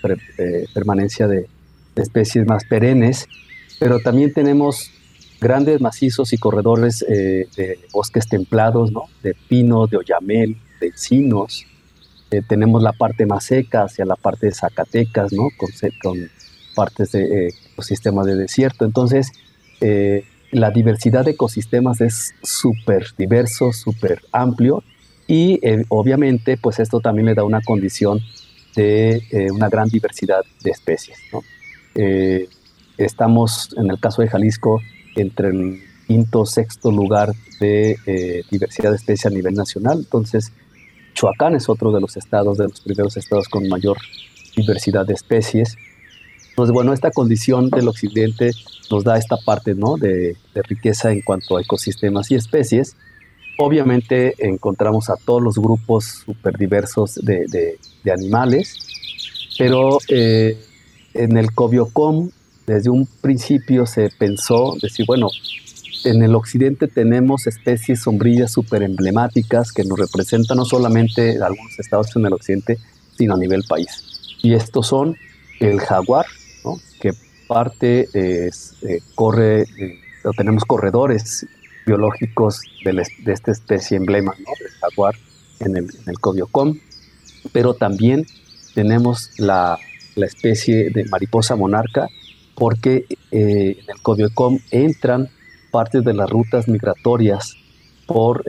[0.74, 1.48] permanencia de,
[1.96, 3.28] especies más perennes,
[3.80, 4.90] pero también tenemos
[5.42, 8.92] grandes macizos y corredores eh, de bosques templados,
[9.24, 11.66] de pino, de oyamel, de encinos.
[12.30, 15.50] Eh, tenemos la parte más seca hacia la parte de Zacatecas, ¿no?
[15.58, 15.70] con,
[16.02, 16.30] con
[16.76, 18.86] partes de eh, ecosistemas de desierto.
[18.86, 19.32] Entonces,
[20.52, 24.84] la diversidad de ecosistemas es súper diverso, súper amplio
[25.28, 28.20] y eh, obviamente pues esto también le da una condición
[28.76, 31.18] de eh, una gran diversidad de especies.
[31.96, 32.48] Eh,
[32.98, 34.82] estamos en el caso de Jalisco
[35.16, 40.52] entre el quinto, sexto lugar de diversidad de especies a nivel nacional, entonces
[41.14, 43.98] Choacán es otro de los estados, de los primeros estados con mayor
[44.56, 45.78] diversidad de especies.
[46.52, 48.52] Entonces, bueno, esta condición del occidente
[48.90, 49.98] nos da esta parte ¿no?
[49.98, 50.36] de,
[50.68, 52.96] riqueza en cuanto a ecosistemas y especies.
[53.58, 57.46] Obviamente encontramos a todos los grupos súper diversos de,
[58.04, 58.78] de, animales,
[59.58, 60.58] pero eh,
[61.14, 62.30] en el Cobiocom
[62.66, 65.28] desde un principio se pensó decir, bueno,
[66.04, 72.16] en el occidente tenemos especies sombrillas súper emblemáticas que nos representan no solamente algunos estados
[72.16, 72.78] en el occidente,
[73.18, 74.38] sino a nivel país.
[74.42, 75.16] Y estos son
[75.60, 76.26] el jaguar,
[77.52, 80.00] parte es, eh, corre, eh,
[80.38, 81.46] tenemos corredores
[81.86, 84.52] biológicos de, esta especie emblema, ¿no?
[84.58, 85.16] del jaguar
[85.60, 86.80] en el, en el Cobiocom,
[87.52, 88.26] pero también
[88.74, 89.78] tenemos la,
[90.16, 92.08] la, especie de mariposa monarca,
[92.56, 95.28] porque eh, en el Cobiocom entran
[95.72, 97.58] partes de las rutas migratorias
[98.06, 98.46] por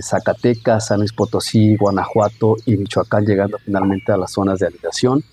[0.00, 5.24] Zacatecas, San Luis Potosí, Guanajuato y Michoacán, llegando finalmente a las zonas de anidación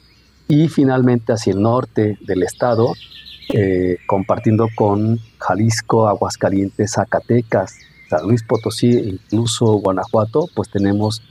[0.47, 2.93] y finalmente hacia el norte del estado,
[3.53, 7.75] eh, compartiendo con Jalisco, Aguascalientes, Zacatecas,
[8.09, 11.21] San Luis Potosí e incluso Guanajuato, pues tenemos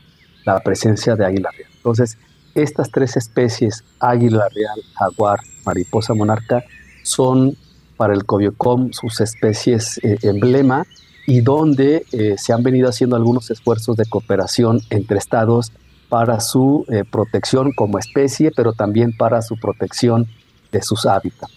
[0.44, 1.70] la presencia de águila real.
[1.76, 2.18] Entonces,
[2.54, 6.64] estas tres especies, águila real, jaguar, mariposa monarca,
[7.02, 7.56] son
[7.96, 10.86] para el Cobiocom sus especies eh, emblema
[11.26, 15.72] y donde eh, se han venido haciendo algunos esfuerzos de cooperación entre estados
[16.14, 20.28] para su eh, protección como especie, pero también para su protección
[20.70, 21.52] de sus hábitats.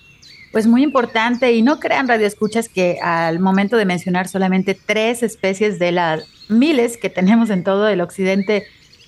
[0.52, 5.78] Pues muy importante, y no crean radioescuchas que al momento de mencionar solamente tres especies
[5.78, 8.66] de las miles que tenemos en todo el occidente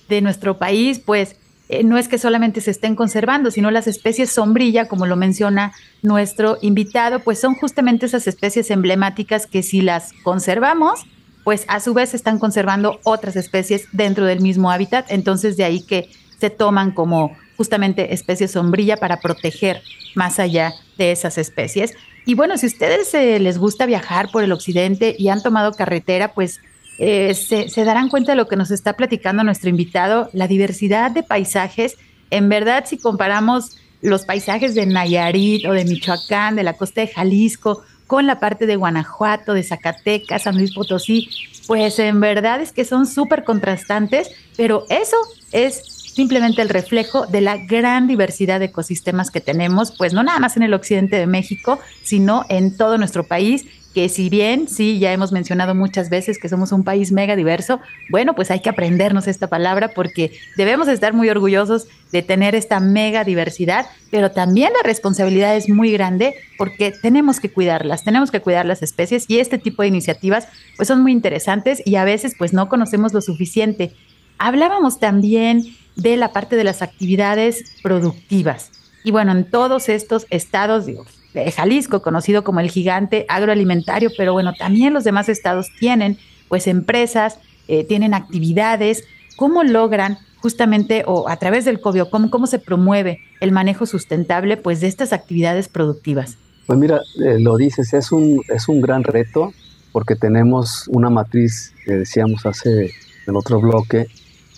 [0.08, 1.34] de nuestro país, pues
[1.68, 5.72] eh, no es que solamente se estén conservando, sino las especies sombrilla, como lo menciona
[6.00, 11.06] nuestro invitado, pues son justamente esas especies emblemáticas que si las conservamos,
[11.44, 15.82] pues a su vez están conservando otras especies dentro del mismo hábitat, entonces de ahí
[15.82, 19.82] que se toman como justamente especies sombrilla para proteger
[20.14, 21.94] más allá de esas especies.
[22.26, 26.32] Y bueno, si ustedes eh, les gusta viajar por el occidente y han tomado carretera,
[26.32, 26.60] pues
[26.98, 31.10] eh, se, se, darán cuenta de lo que nos está platicando nuestro invitado, la diversidad
[31.10, 31.96] de paisajes.
[32.30, 37.08] En verdad, si comparamos los paisajes de Nayarit o de Michoacán, de la costa de
[37.08, 41.30] Jalisco, con la parte de Guanajuato, de Zacatecas, San Luis Potosí,
[41.68, 45.16] pues en verdad es que son súper contrastantes, pero eso
[45.52, 45.80] es
[46.12, 50.56] simplemente el reflejo de la gran diversidad de ecosistemas que tenemos, pues no nada más
[50.56, 53.64] en el occidente de México, sino en todo nuestro país
[53.94, 57.80] que si bien sí, ya hemos mencionado muchas veces que somos un país mega diverso,
[58.08, 62.78] bueno, pues hay que aprendernos esta palabra porque debemos estar muy orgullosos de tener esta
[62.80, 68.40] mega diversidad, pero también la responsabilidad es muy grande porque tenemos que cuidarlas, tenemos que
[68.40, 72.34] cuidar las especies y este tipo de iniciativas pues son muy interesantes y a veces
[72.38, 73.92] pues no conocemos lo suficiente.
[74.38, 78.70] Hablábamos también de la parte de las actividades productivas.
[79.02, 81.04] Y bueno, en todos estos estados, digo,
[81.34, 86.18] de Jalisco, conocido como el gigante agroalimentario, pero bueno, también los demás estados tienen
[86.48, 89.04] pues empresas, eh, tienen actividades.
[89.36, 94.80] ¿Cómo logran justamente o a través del COBIOCOM, cómo se promueve el manejo sustentable pues
[94.80, 96.36] de estas actividades productivas?
[96.66, 99.52] Pues mira, eh, lo dices, es un, es un gran reto
[99.92, 102.92] porque tenemos una matriz, que decíamos hace
[103.26, 104.06] el otro bloque,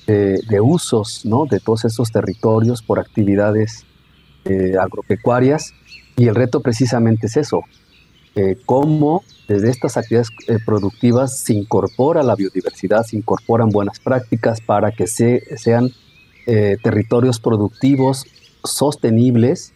[0.05, 1.47] de usos ¿no?
[1.47, 3.87] de todos estos territorios por actividades
[4.45, 5.73] eh, agropecuarias
[6.17, 7.63] y el reto precisamente es eso,
[8.35, 14.61] eh, cómo desde estas actividades eh, productivas se incorpora la biodiversidad, se incorporan buenas prácticas
[14.61, 15.91] para que se, sean
[16.83, 18.25] territorios productivos
[18.65, 19.73] sostenibles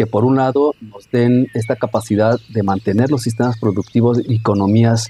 [0.00, 5.08] que por un lado nos den esta capacidad de mantener los sistemas productivos y economías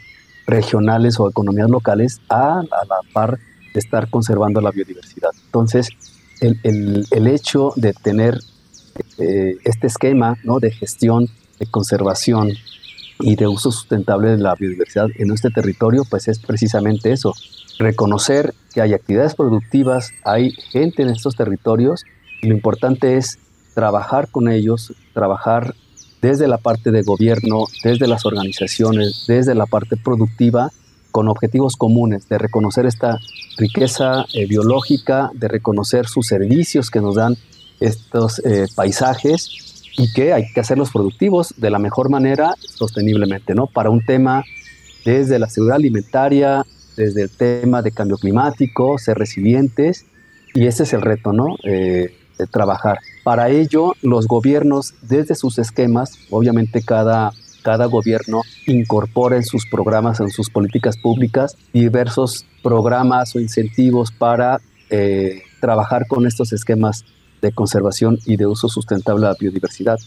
[0.49, 3.39] regionales o economías locales a, la par
[3.73, 5.31] de estar conservando la biodiversidad.
[5.45, 5.91] Entonces,
[6.41, 8.41] el hecho de tener
[9.19, 10.61] eh, este esquema ¿no?
[10.61, 11.29] de gestión,
[11.59, 12.53] de conservación
[13.21, 17.35] y de uso sustentable de la biodiversidad en este territorio, pues es precisamente eso,
[17.79, 22.05] reconocer que hay actividades productivas, hay gente en estos territorios,
[22.43, 23.39] y lo importante es
[23.75, 25.75] trabajar con ellos, trabajar
[26.23, 30.71] desde la parte de gobierno, desde las organizaciones, desde la parte productiva,
[31.11, 33.19] con objetivos comunes de reconocer esta
[33.57, 37.37] riqueza eh, biológica, de reconocer sus servicios que nos dan
[37.81, 43.67] estos eh, paisajes y que hay que hacerlos productivos de la mejor manera, sosteniblemente, ¿no?
[43.67, 44.45] Para un tema
[45.05, 46.65] desde la seguridad alimentaria,
[46.97, 50.07] desde el tema de cambio climático, ser resilientes,
[50.55, 51.57] y ese es el reto, ¿no?
[51.65, 52.99] Eh, de trabajar.
[53.23, 60.21] Para ello, los gobiernos, desde sus esquemas, obviamente cada, cada gobierno incorpora en sus programas,
[60.21, 67.05] en sus políticas públicas, diversos programas o incentivos para eh, trabajar con estos esquemas
[67.41, 69.99] de conservación y de uso sustentable de la biodiversidad.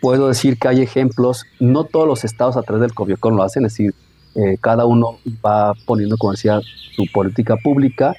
[0.00, 3.66] Puedo decir que hay ejemplos, no todos los estados a través del COBIOCOM lo hacen,
[3.66, 3.94] es decir,
[4.34, 6.60] eh, cada uno va poniendo, como decía,
[6.94, 8.14] su política pública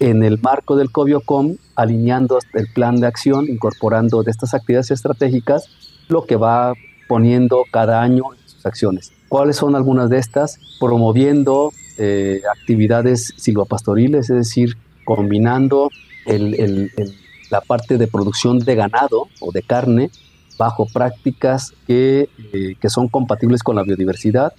[0.00, 5.68] en el marco del COBIOCOM, alineando el plan de acción, incorporando de estas actividades estratégicas
[6.08, 6.74] lo que va
[7.08, 9.12] poniendo cada año en sus acciones.
[9.28, 10.58] ¿Cuáles son algunas de estas?
[10.80, 15.90] Promoviendo eh, actividades silvopastoriles, es decir, combinando
[16.26, 17.14] el, el
[17.50, 20.10] la parte de producción de ganado o de carne
[20.58, 24.52] bajo prácticas que, eh, que son compatibles con la biodiversidad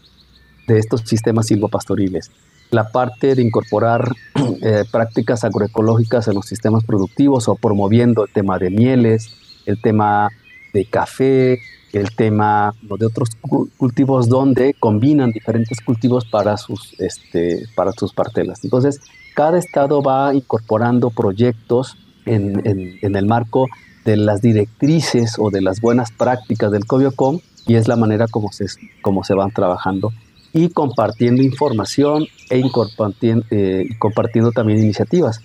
[0.67, 2.31] de estos sistemas silvopastoriles.
[2.71, 4.15] La parte de incorporar
[4.61, 9.33] eh, prácticas agroecológicas en los sistemas productivos o promoviendo el tema de mieles,
[9.65, 10.29] el tema
[10.73, 11.59] de café,
[11.91, 13.29] el tema de otros
[13.77, 18.63] cultivos donde combinan diferentes cultivos para sus, este, para sus partelas.
[18.63, 19.01] Entonces,
[19.35, 21.97] cada estado va incorporando proyectos
[22.35, 23.67] en, el marco
[24.05, 28.51] de las directrices o de las buenas prácticas del COBIOCOM y es la manera como
[28.51, 28.65] se,
[29.01, 30.11] como se van trabajando
[30.53, 32.63] y compartiendo información e
[33.51, 35.41] eh, compartiendo también iniciativas.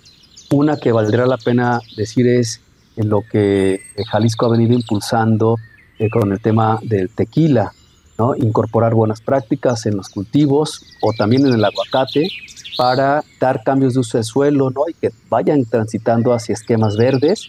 [0.51, 2.61] Una que valdría la pena decir es
[2.97, 3.81] en lo que
[4.11, 5.57] Jalisco ha venido impulsando
[5.99, 7.73] eh, con el tema del tequila,
[8.19, 8.35] ¿no?
[8.37, 12.29] incorporar buenas prácticas en los cultivos o también en el aguacate
[12.77, 14.83] para dar cambios de uso de suelo ¿no?
[14.89, 17.49] y que vayan transitando hacia esquemas verdes.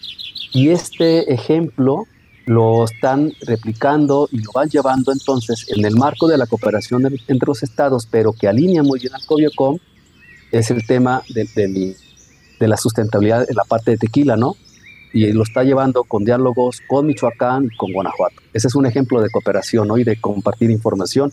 [0.54, 2.06] Y este ejemplo
[2.46, 7.48] lo están replicando y lo van llevando entonces en el marco de la cooperación entre
[7.48, 9.80] los estados, pero que alinea muy bien al COBIOCOM,
[10.52, 11.96] es el tema de,
[12.60, 14.56] de, la sustentabilidad en la parte de tequila, ¿no?
[15.12, 18.36] Y lo está llevando con diálogos con Michoacán y con Guanajuato.
[18.54, 19.98] Ese es un ejemplo de cooperación ¿no?
[19.98, 21.32] y de compartir información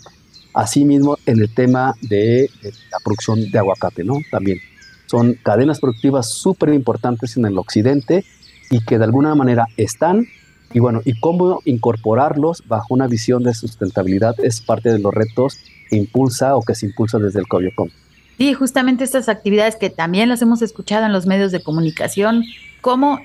[0.55, 4.19] Asimismo, en el tema de, la producción de aguacate, ¿no?
[4.31, 4.59] También
[5.07, 8.25] son cadenas productivas súper importantes en el occidente
[8.71, 10.27] y que de alguna manera están
[10.75, 15.59] y bueno, y cómo incorporarlos bajo una visión de sustentabilidad es parte de los retos
[15.91, 17.91] que impulsa o que se impulsa desde el COBIOCOM.
[18.39, 22.45] Sí, justamente estas actividades que también las hemos escuchado en los medios de comunicación,
[22.81, 23.21] cómo,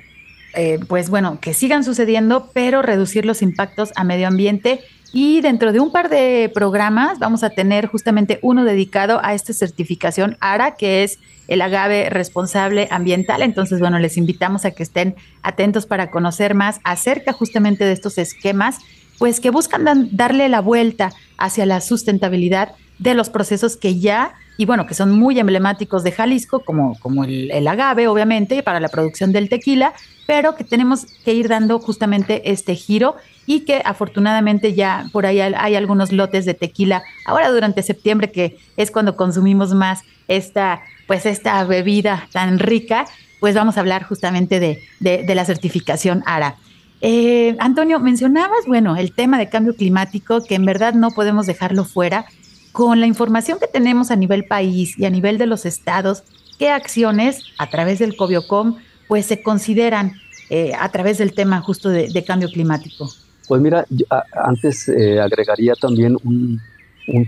[0.56, 4.82] eh, pues bueno, que sigan sucediendo, pero reducir los impactos a medio ambiente
[5.14, 9.54] y dentro de un par de programas vamos a tener justamente uno dedicado a esta
[9.54, 13.42] certificación ARA, que es el agave responsable ambiental.
[13.42, 18.18] Entonces, bueno, les invitamos a que estén atentos para conocer más acerca justamente de estos
[18.18, 18.80] esquemas,
[19.18, 24.66] pues que buscan darle la vuelta hacia la sustentabilidad de los procesos que ya, y
[24.66, 28.90] bueno, que son muy emblemáticos de Jalisco, como, como el, el agave, obviamente, para la
[28.90, 29.94] producción del tequila,
[30.26, 33.16] pero que tenemos que ir dando justamente este giro
[33.48, 38.60] y que afortunadamente ya por ahí hay algunos lotes de tequila ahora durante septiembre que
[38.76, 43.06] es cuando consumimos más esta pues esta bebida tan rica
[43.40, 46.56] pues vamos a hablar justamente de, la certificación ARA.
[47.02, 51.86] Eh, Antonio, mencionabas, bueno, el tema de cambio climático, que en verdad no podemos dejarlo
[51.86, 52.26] fuera.
[52.72, 56.24] Con la información que tenemos a nivel país y a nivel de los estados,
[56.60, 58.78] ¿qué acciones a través del COBIOCOM
[59.08, 60.14] pues se consideran
[60.50, 63.10] eh, a través del tema justo de, cambio climático?
[63.48, 63.86] Pues mira,
[64.34, 66.62] antes eh, agregaría también un,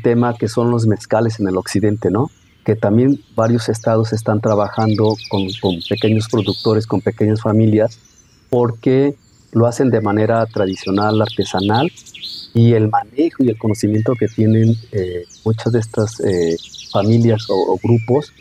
[0.03, 2.29] tema que son los mezcales en el occidente, ¿no?
[2.65, 5.47] que también varios estados están trabajando con,
[5.89, 7.97] pequeños productores, con pequeñas familias,
[8.49, 9.15] porque
[9.53, 11.89] lo hacen de manera tradicional, artesanal,
[12.53, 16.57] y el manejo y el conocimiento que tienen eh, muchas de estas eh,
[16.91, 18.33] familias o, grupos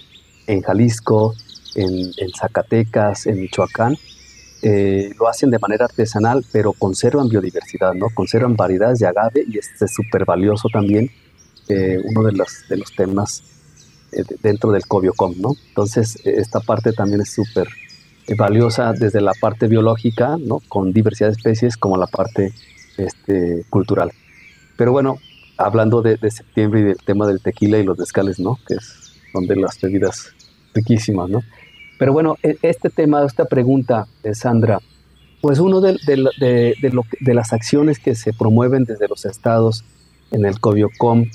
[0.46, 1.34] en Jalisco,
[1.74, 3.96] en, Zacatecas, en Michoacán,
[4.62, 8.08] eh, lo hacen de manera artesanal, pero conservan biodiversidad, ¿no?
[8.14, 11.10] Conservan variedades de agave y este es súper valioso también,
[11.68, 13.42] uno de los, de los temas
[14.10, 15.54] eh, dentro del COBIOCOM, ¿no?
[15.68, 17.68] Entonces, eh, esta parte también es súper
[18.26, 20.60] eh, valiosa desde la parte biológica, ¿no?
[20.66, 22.54] Con diversidad de especies, como la parte
[22.96, 24.10] este, cultural.
[24.78, 25.18] Pero bueno,
[25.58, 28.58] hablando de, septiembre y del tema del tequila y los descales, ¿no?
[28.66, 30.32] Que es, son de las bebidas
[30.72, 31.42] riquísimas, ¿no?
[31.98, 34.78] Pero bueno, e, este tema, esta pregunta, de Sandra,
[35.40, 36.74] pues uno de, de,
[37.20, 39.84] de, las acciones que se promueven desde los estados
[40.32, 41.26] en el COBIOCOM,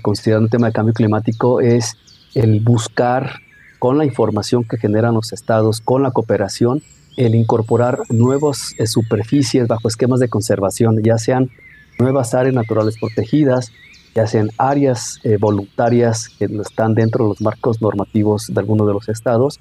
[0.00, 1.96] considerando el tema de cambio climático, es
[2.34, 3.40] el buscar
[3.78, 6.82] con la información que generan los estados, con la cooperación,
[7.16, 11.50] el incorporar nuevas eh, superficies bajo esquemas de conservación, ya sean
[11.98, 13.72] nuevas áreas naturales protegidas,
[14.14, 18.92] ya sean áreas eh, voluntarias que están dentro de los marcos normativos de algunos de
[18.94, 19.58] los estados,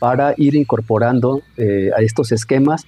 [0.00, 2.84] para ir incorporando eh, a estos esquemas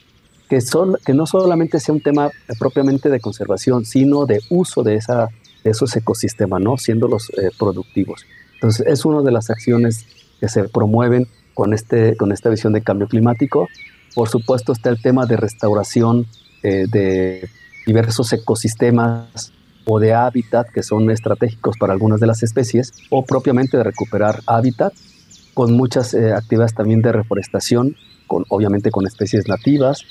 [0.49, 4.97] que, son, que no solamente sea un tema propiamente de conservación, sino de uso de,
[4.97, 5.29] esa,
[5.63, 6.77] esos ecosistemas, ¿no?
[6.77, 8.27] siendo los productivos.
[8.55, 10.07] Entonces, es una de las acciones
[10.41, 13.69] que se promueven con, este, con esta visión de cambio climático.
[14.15, 16.27] Por supuesto, está el tema de restauración
[16.63, 17.49] eh, de
[17.87, 19.53] diversos ecosistemas
[19.85, 24.41] o de hábitat que son estratégicos para algunas de las especies, o propiamente de recuperar
[24.47, 24.93] hábitat,
[25.55, 27.97] con muchas eh, actividades también de reforestación,
[28.27, 30.03] con, obviamente con especies nativas,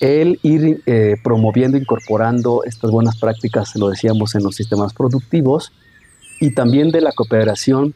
[0.00, 5.72] el ir eh, promoviendo, incorporando estas buenas prácticas, lo decíamos, en los sistemas productivos,
[6.40, 7.94] y también de la cooperación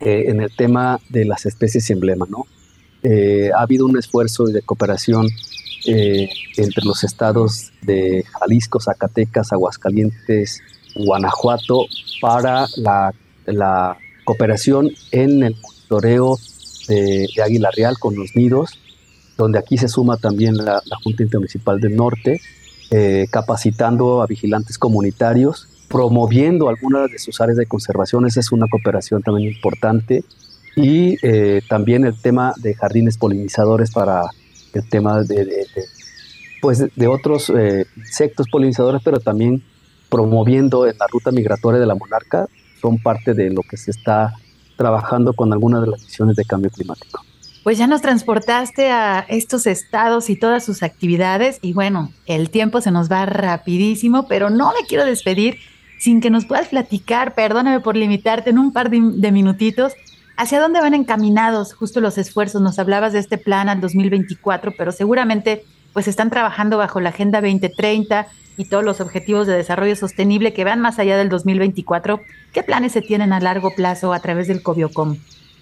[0.00, 2.26] eh, en el tema de las especies emblema.
[3.02, 5.28] Eh, ha habido un esfuerzo de cooperación
[5.86, 10.60] eh, entre los estados de Jalisco, Zacatecas, Aguascalientes,
[10.96, 11.86] Guanajuato
[12.20, 15.54] para la, cooperación en el
[15.94, 16.38] monitoreo
[16.88, 18.78] de, Águila Real con los nidos,
[19.36, 22.40] donde aquí se suma también la, la Junta Intermunicipal del Norte,
[23.30, 28.26] capacitando a vigilantes comunitarios promoviendo algunas de sus áreas de conservación.
[28.26, 30.24] Esa es una cooperación también importante.
[30.76, 34.22] Y eh, también el tema de jardines polinizadores para
[34.72, 35.66] el tema de,
[36.60, 39.62] pues de otros eh, insectos polinizadores, pero también
[40.08, 42.48] promoviendo en la ruta migratoria de la monarca,
[42.80, 44.34] son parte de lo que se está
[44.76, 47.24] trabajando con algunas de las misiones de cambio climático.
[47.62, 52.82] Pues ya nos transportaste a estos estados y todas sus actividades y bueno, el tiempo
[52.82, 55.58] se nos va rapidísimo, pero no me quiero despedir
[55.98, 59.94] sin que nos puedas platicar, perdóname por limitarte en un par de, minutitos,
[60.36, 62.60] ¿hacia dónde van encaminados justo los esfuerzos?
[62.60, 65.64] Nos hablabas de este plan al 2024, pero seguramente
[65.94, 70.64] pues están trabajando bajo la Agenda 2030 y todos los objetivos de desarrollo sostenible que
[70.64, 72.20] van más allá del 2024.
[72.52, 75.16] ¿Qué planes se tienen a largo plazo a través del COBIOCOM?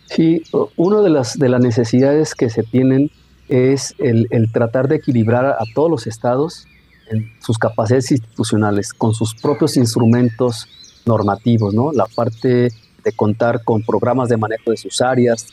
[0.07, 0.43] Sí,
[0.77, 3.11] una de las, de las necesidades que se tienen
[3.49, 6.67] es el, tratar de equilibrar a todos los estados
[7.41, 10.67] sus capacidades institucionales, con sus propios instrumentos
[11.05, 11.93] normativos, ¿no?
[11.93, 12.71] La parte
[13.05, 15.47] de contar con programas de manejo de sus áreas,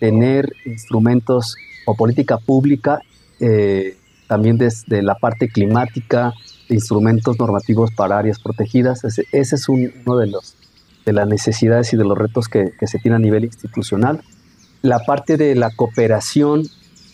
[0.00, 1.54] tener instrumentos
[1.86, 3.00] o política pública,
[3.40, 6.32] eh, también desde la parte climática,
[6.68, 9.04] instrumentos normativos para áreas protegidas.
[9.04, 10.56] Ese, es uno de, los,
[11.04, 14.22] de las necesidades y de los retos que, que se tiene a nivel institucional.
[14.82, 16.64] La parte de la cooperación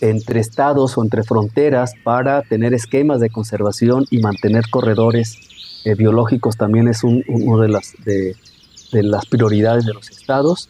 [0.01, 5.39] entre estados o entre fronteras para tener esquemas de conservación y mantener corredores
[5.85, 8.35] eh, biológicos también es una de las, de,
[8.93, 10.69] las prioridades de los estados.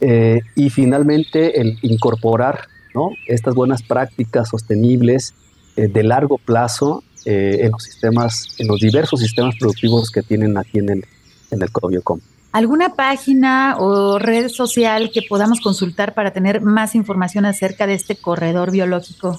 [0.00, 3.10] Eh, y finalmente el incorporar ¿no?
[3.28, 5.34] estas buenas prácticas sostenibles
[5.76, 10.78] eh, de largo plazo en los sistemas, en los diversos sistemas productivos que tienen aquí
[10.78, 11.06] en el,
[11.50, 12.20] en el COBIOCOM.
[12.52, 18.16] ¿Alguna página o red social que podamos consultar para tener más información acerca de este
[18.16, 19.38] corredor biológico?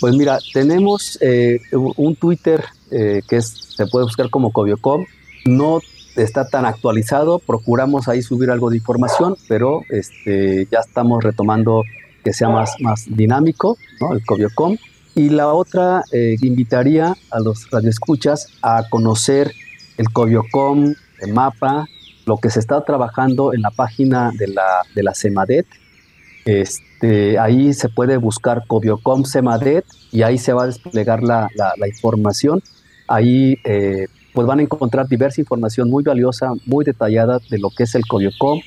[0.00, 5.04] Pues mira, tenemos eh, un Twitter eh, que se puede buscar como Cobiocom.
[5.44, 5.80] No
[6.14, 11.82] está tan actualizado, procuramos ahí subir algo de información, pero este, ya estamos retomando
[12.22, 14.12] que sea más, más dinámico, ¿no?
[14.12, 14.76] el Cobiocom.
[15.14, 19.52] Y la otra, eh, invitaría a los radioescuchas a conocer
[19.98, 21.86] el Cobiocom, el mapa,
[22.24, 25.66] lo que se está trabajando en la página de la, de la CEMADET.
[26.44, 31.88] Este, ahí se puede buscar Cobiocom CEMADET y ahí se va a desplegar la, la,
[31.88, 32.62] información.
[33.06, 37.82] Ahí eh, pues van a encontrar diversa información muy valiosa, muy detallada de lo que
[37.82, 38.60] es el Cobiocom,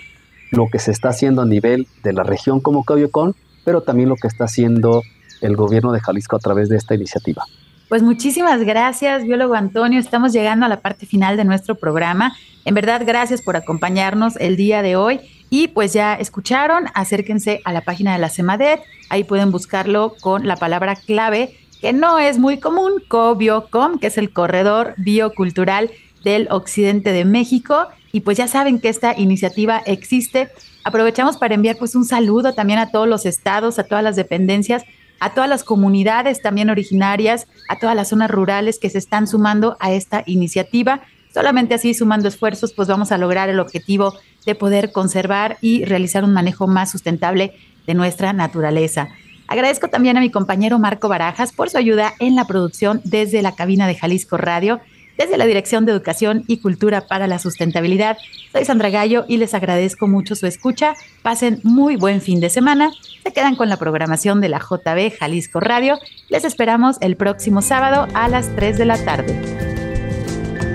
[0.51, 3.33] lo que se está haciendo a nivel de la región como Cobiocom,
[3.63, 5.01] pero también lo que está haciendo
[5.41, 7.45] el gobierno de Jalisco a través de esta iniciativa.
[7.88, 9.99] Pues muchísimas gracias, biólogo Antonio.
[9.99, 12.36] Estamos llegando a la parte final de nuestro programa.
[12.65, 15.19] En verdad, gracias por acompañarnos el día de hoy.
[15.51, 18.81] Y pues ya escucharon, acérquense a la página de la CEMADET.
[19.09, 24.17] Ahí pueden buscarlo con la palabra clave, que no es muy común, COBIOCOM, que es
[24.17, 25.91] el corredor biocultural
[26.23, 27.88] del occidente de México.
[28.11, 30.49] Y pues ya saben que esta iniciativa existe.
[30.83, 34.83] Aprovechamos para enviar pues un saludo también a todos los estados, a todas las dependencias
[35.20, 39.78] a todas las comunidades también originarias, a todas las zonas rurales que se están sumando
[39.80, 41.01] a esta iniciativa.
[41.34, 44.13] Solamente así, sumando esfuerzos, pues vamos a lograr el objetivo
[44.45, 47.53] de poder conservar y realizar un manejo más sustentable
[47.88, 49.09] de nuestra naturaleza.
[49.47, 53.55] Agradezco también a mi compañero Marco Barajas por su ayuda en la producción desde la
[53.55, 54.80] cabina de Jalisco Radio
[55.18, 58.18] desde la Dirección de Educación y Cultura para la Sustentabilidad.
[58.51, 60.95] Soy Sandra Gallo y les agradezco mucho su escucha.
[61.22, 62.91] Pasen muy buen fin de semana.
[63.24, 65.99] Se quedan con la programación de la JB Jalisco Radio.
[66.30, 69.39] Les esperamos el próximo sábado a las 3 de la tarde.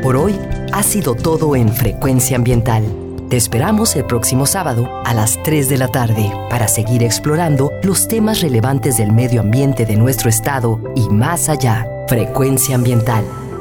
[0.02, 0.38] Por hoy
[0.72, 2.84] ha sido todo en Frecuencia Ambiental.
[3.28, 8.08] Te esperamos el próximo sábado a las 3 de la tarde para seguir explorando los
[8.08, 11.86] temas relevantes del medio ambiente de nuestro estado y más allá.
[12.08, 13.24] Frecuencia Ambiental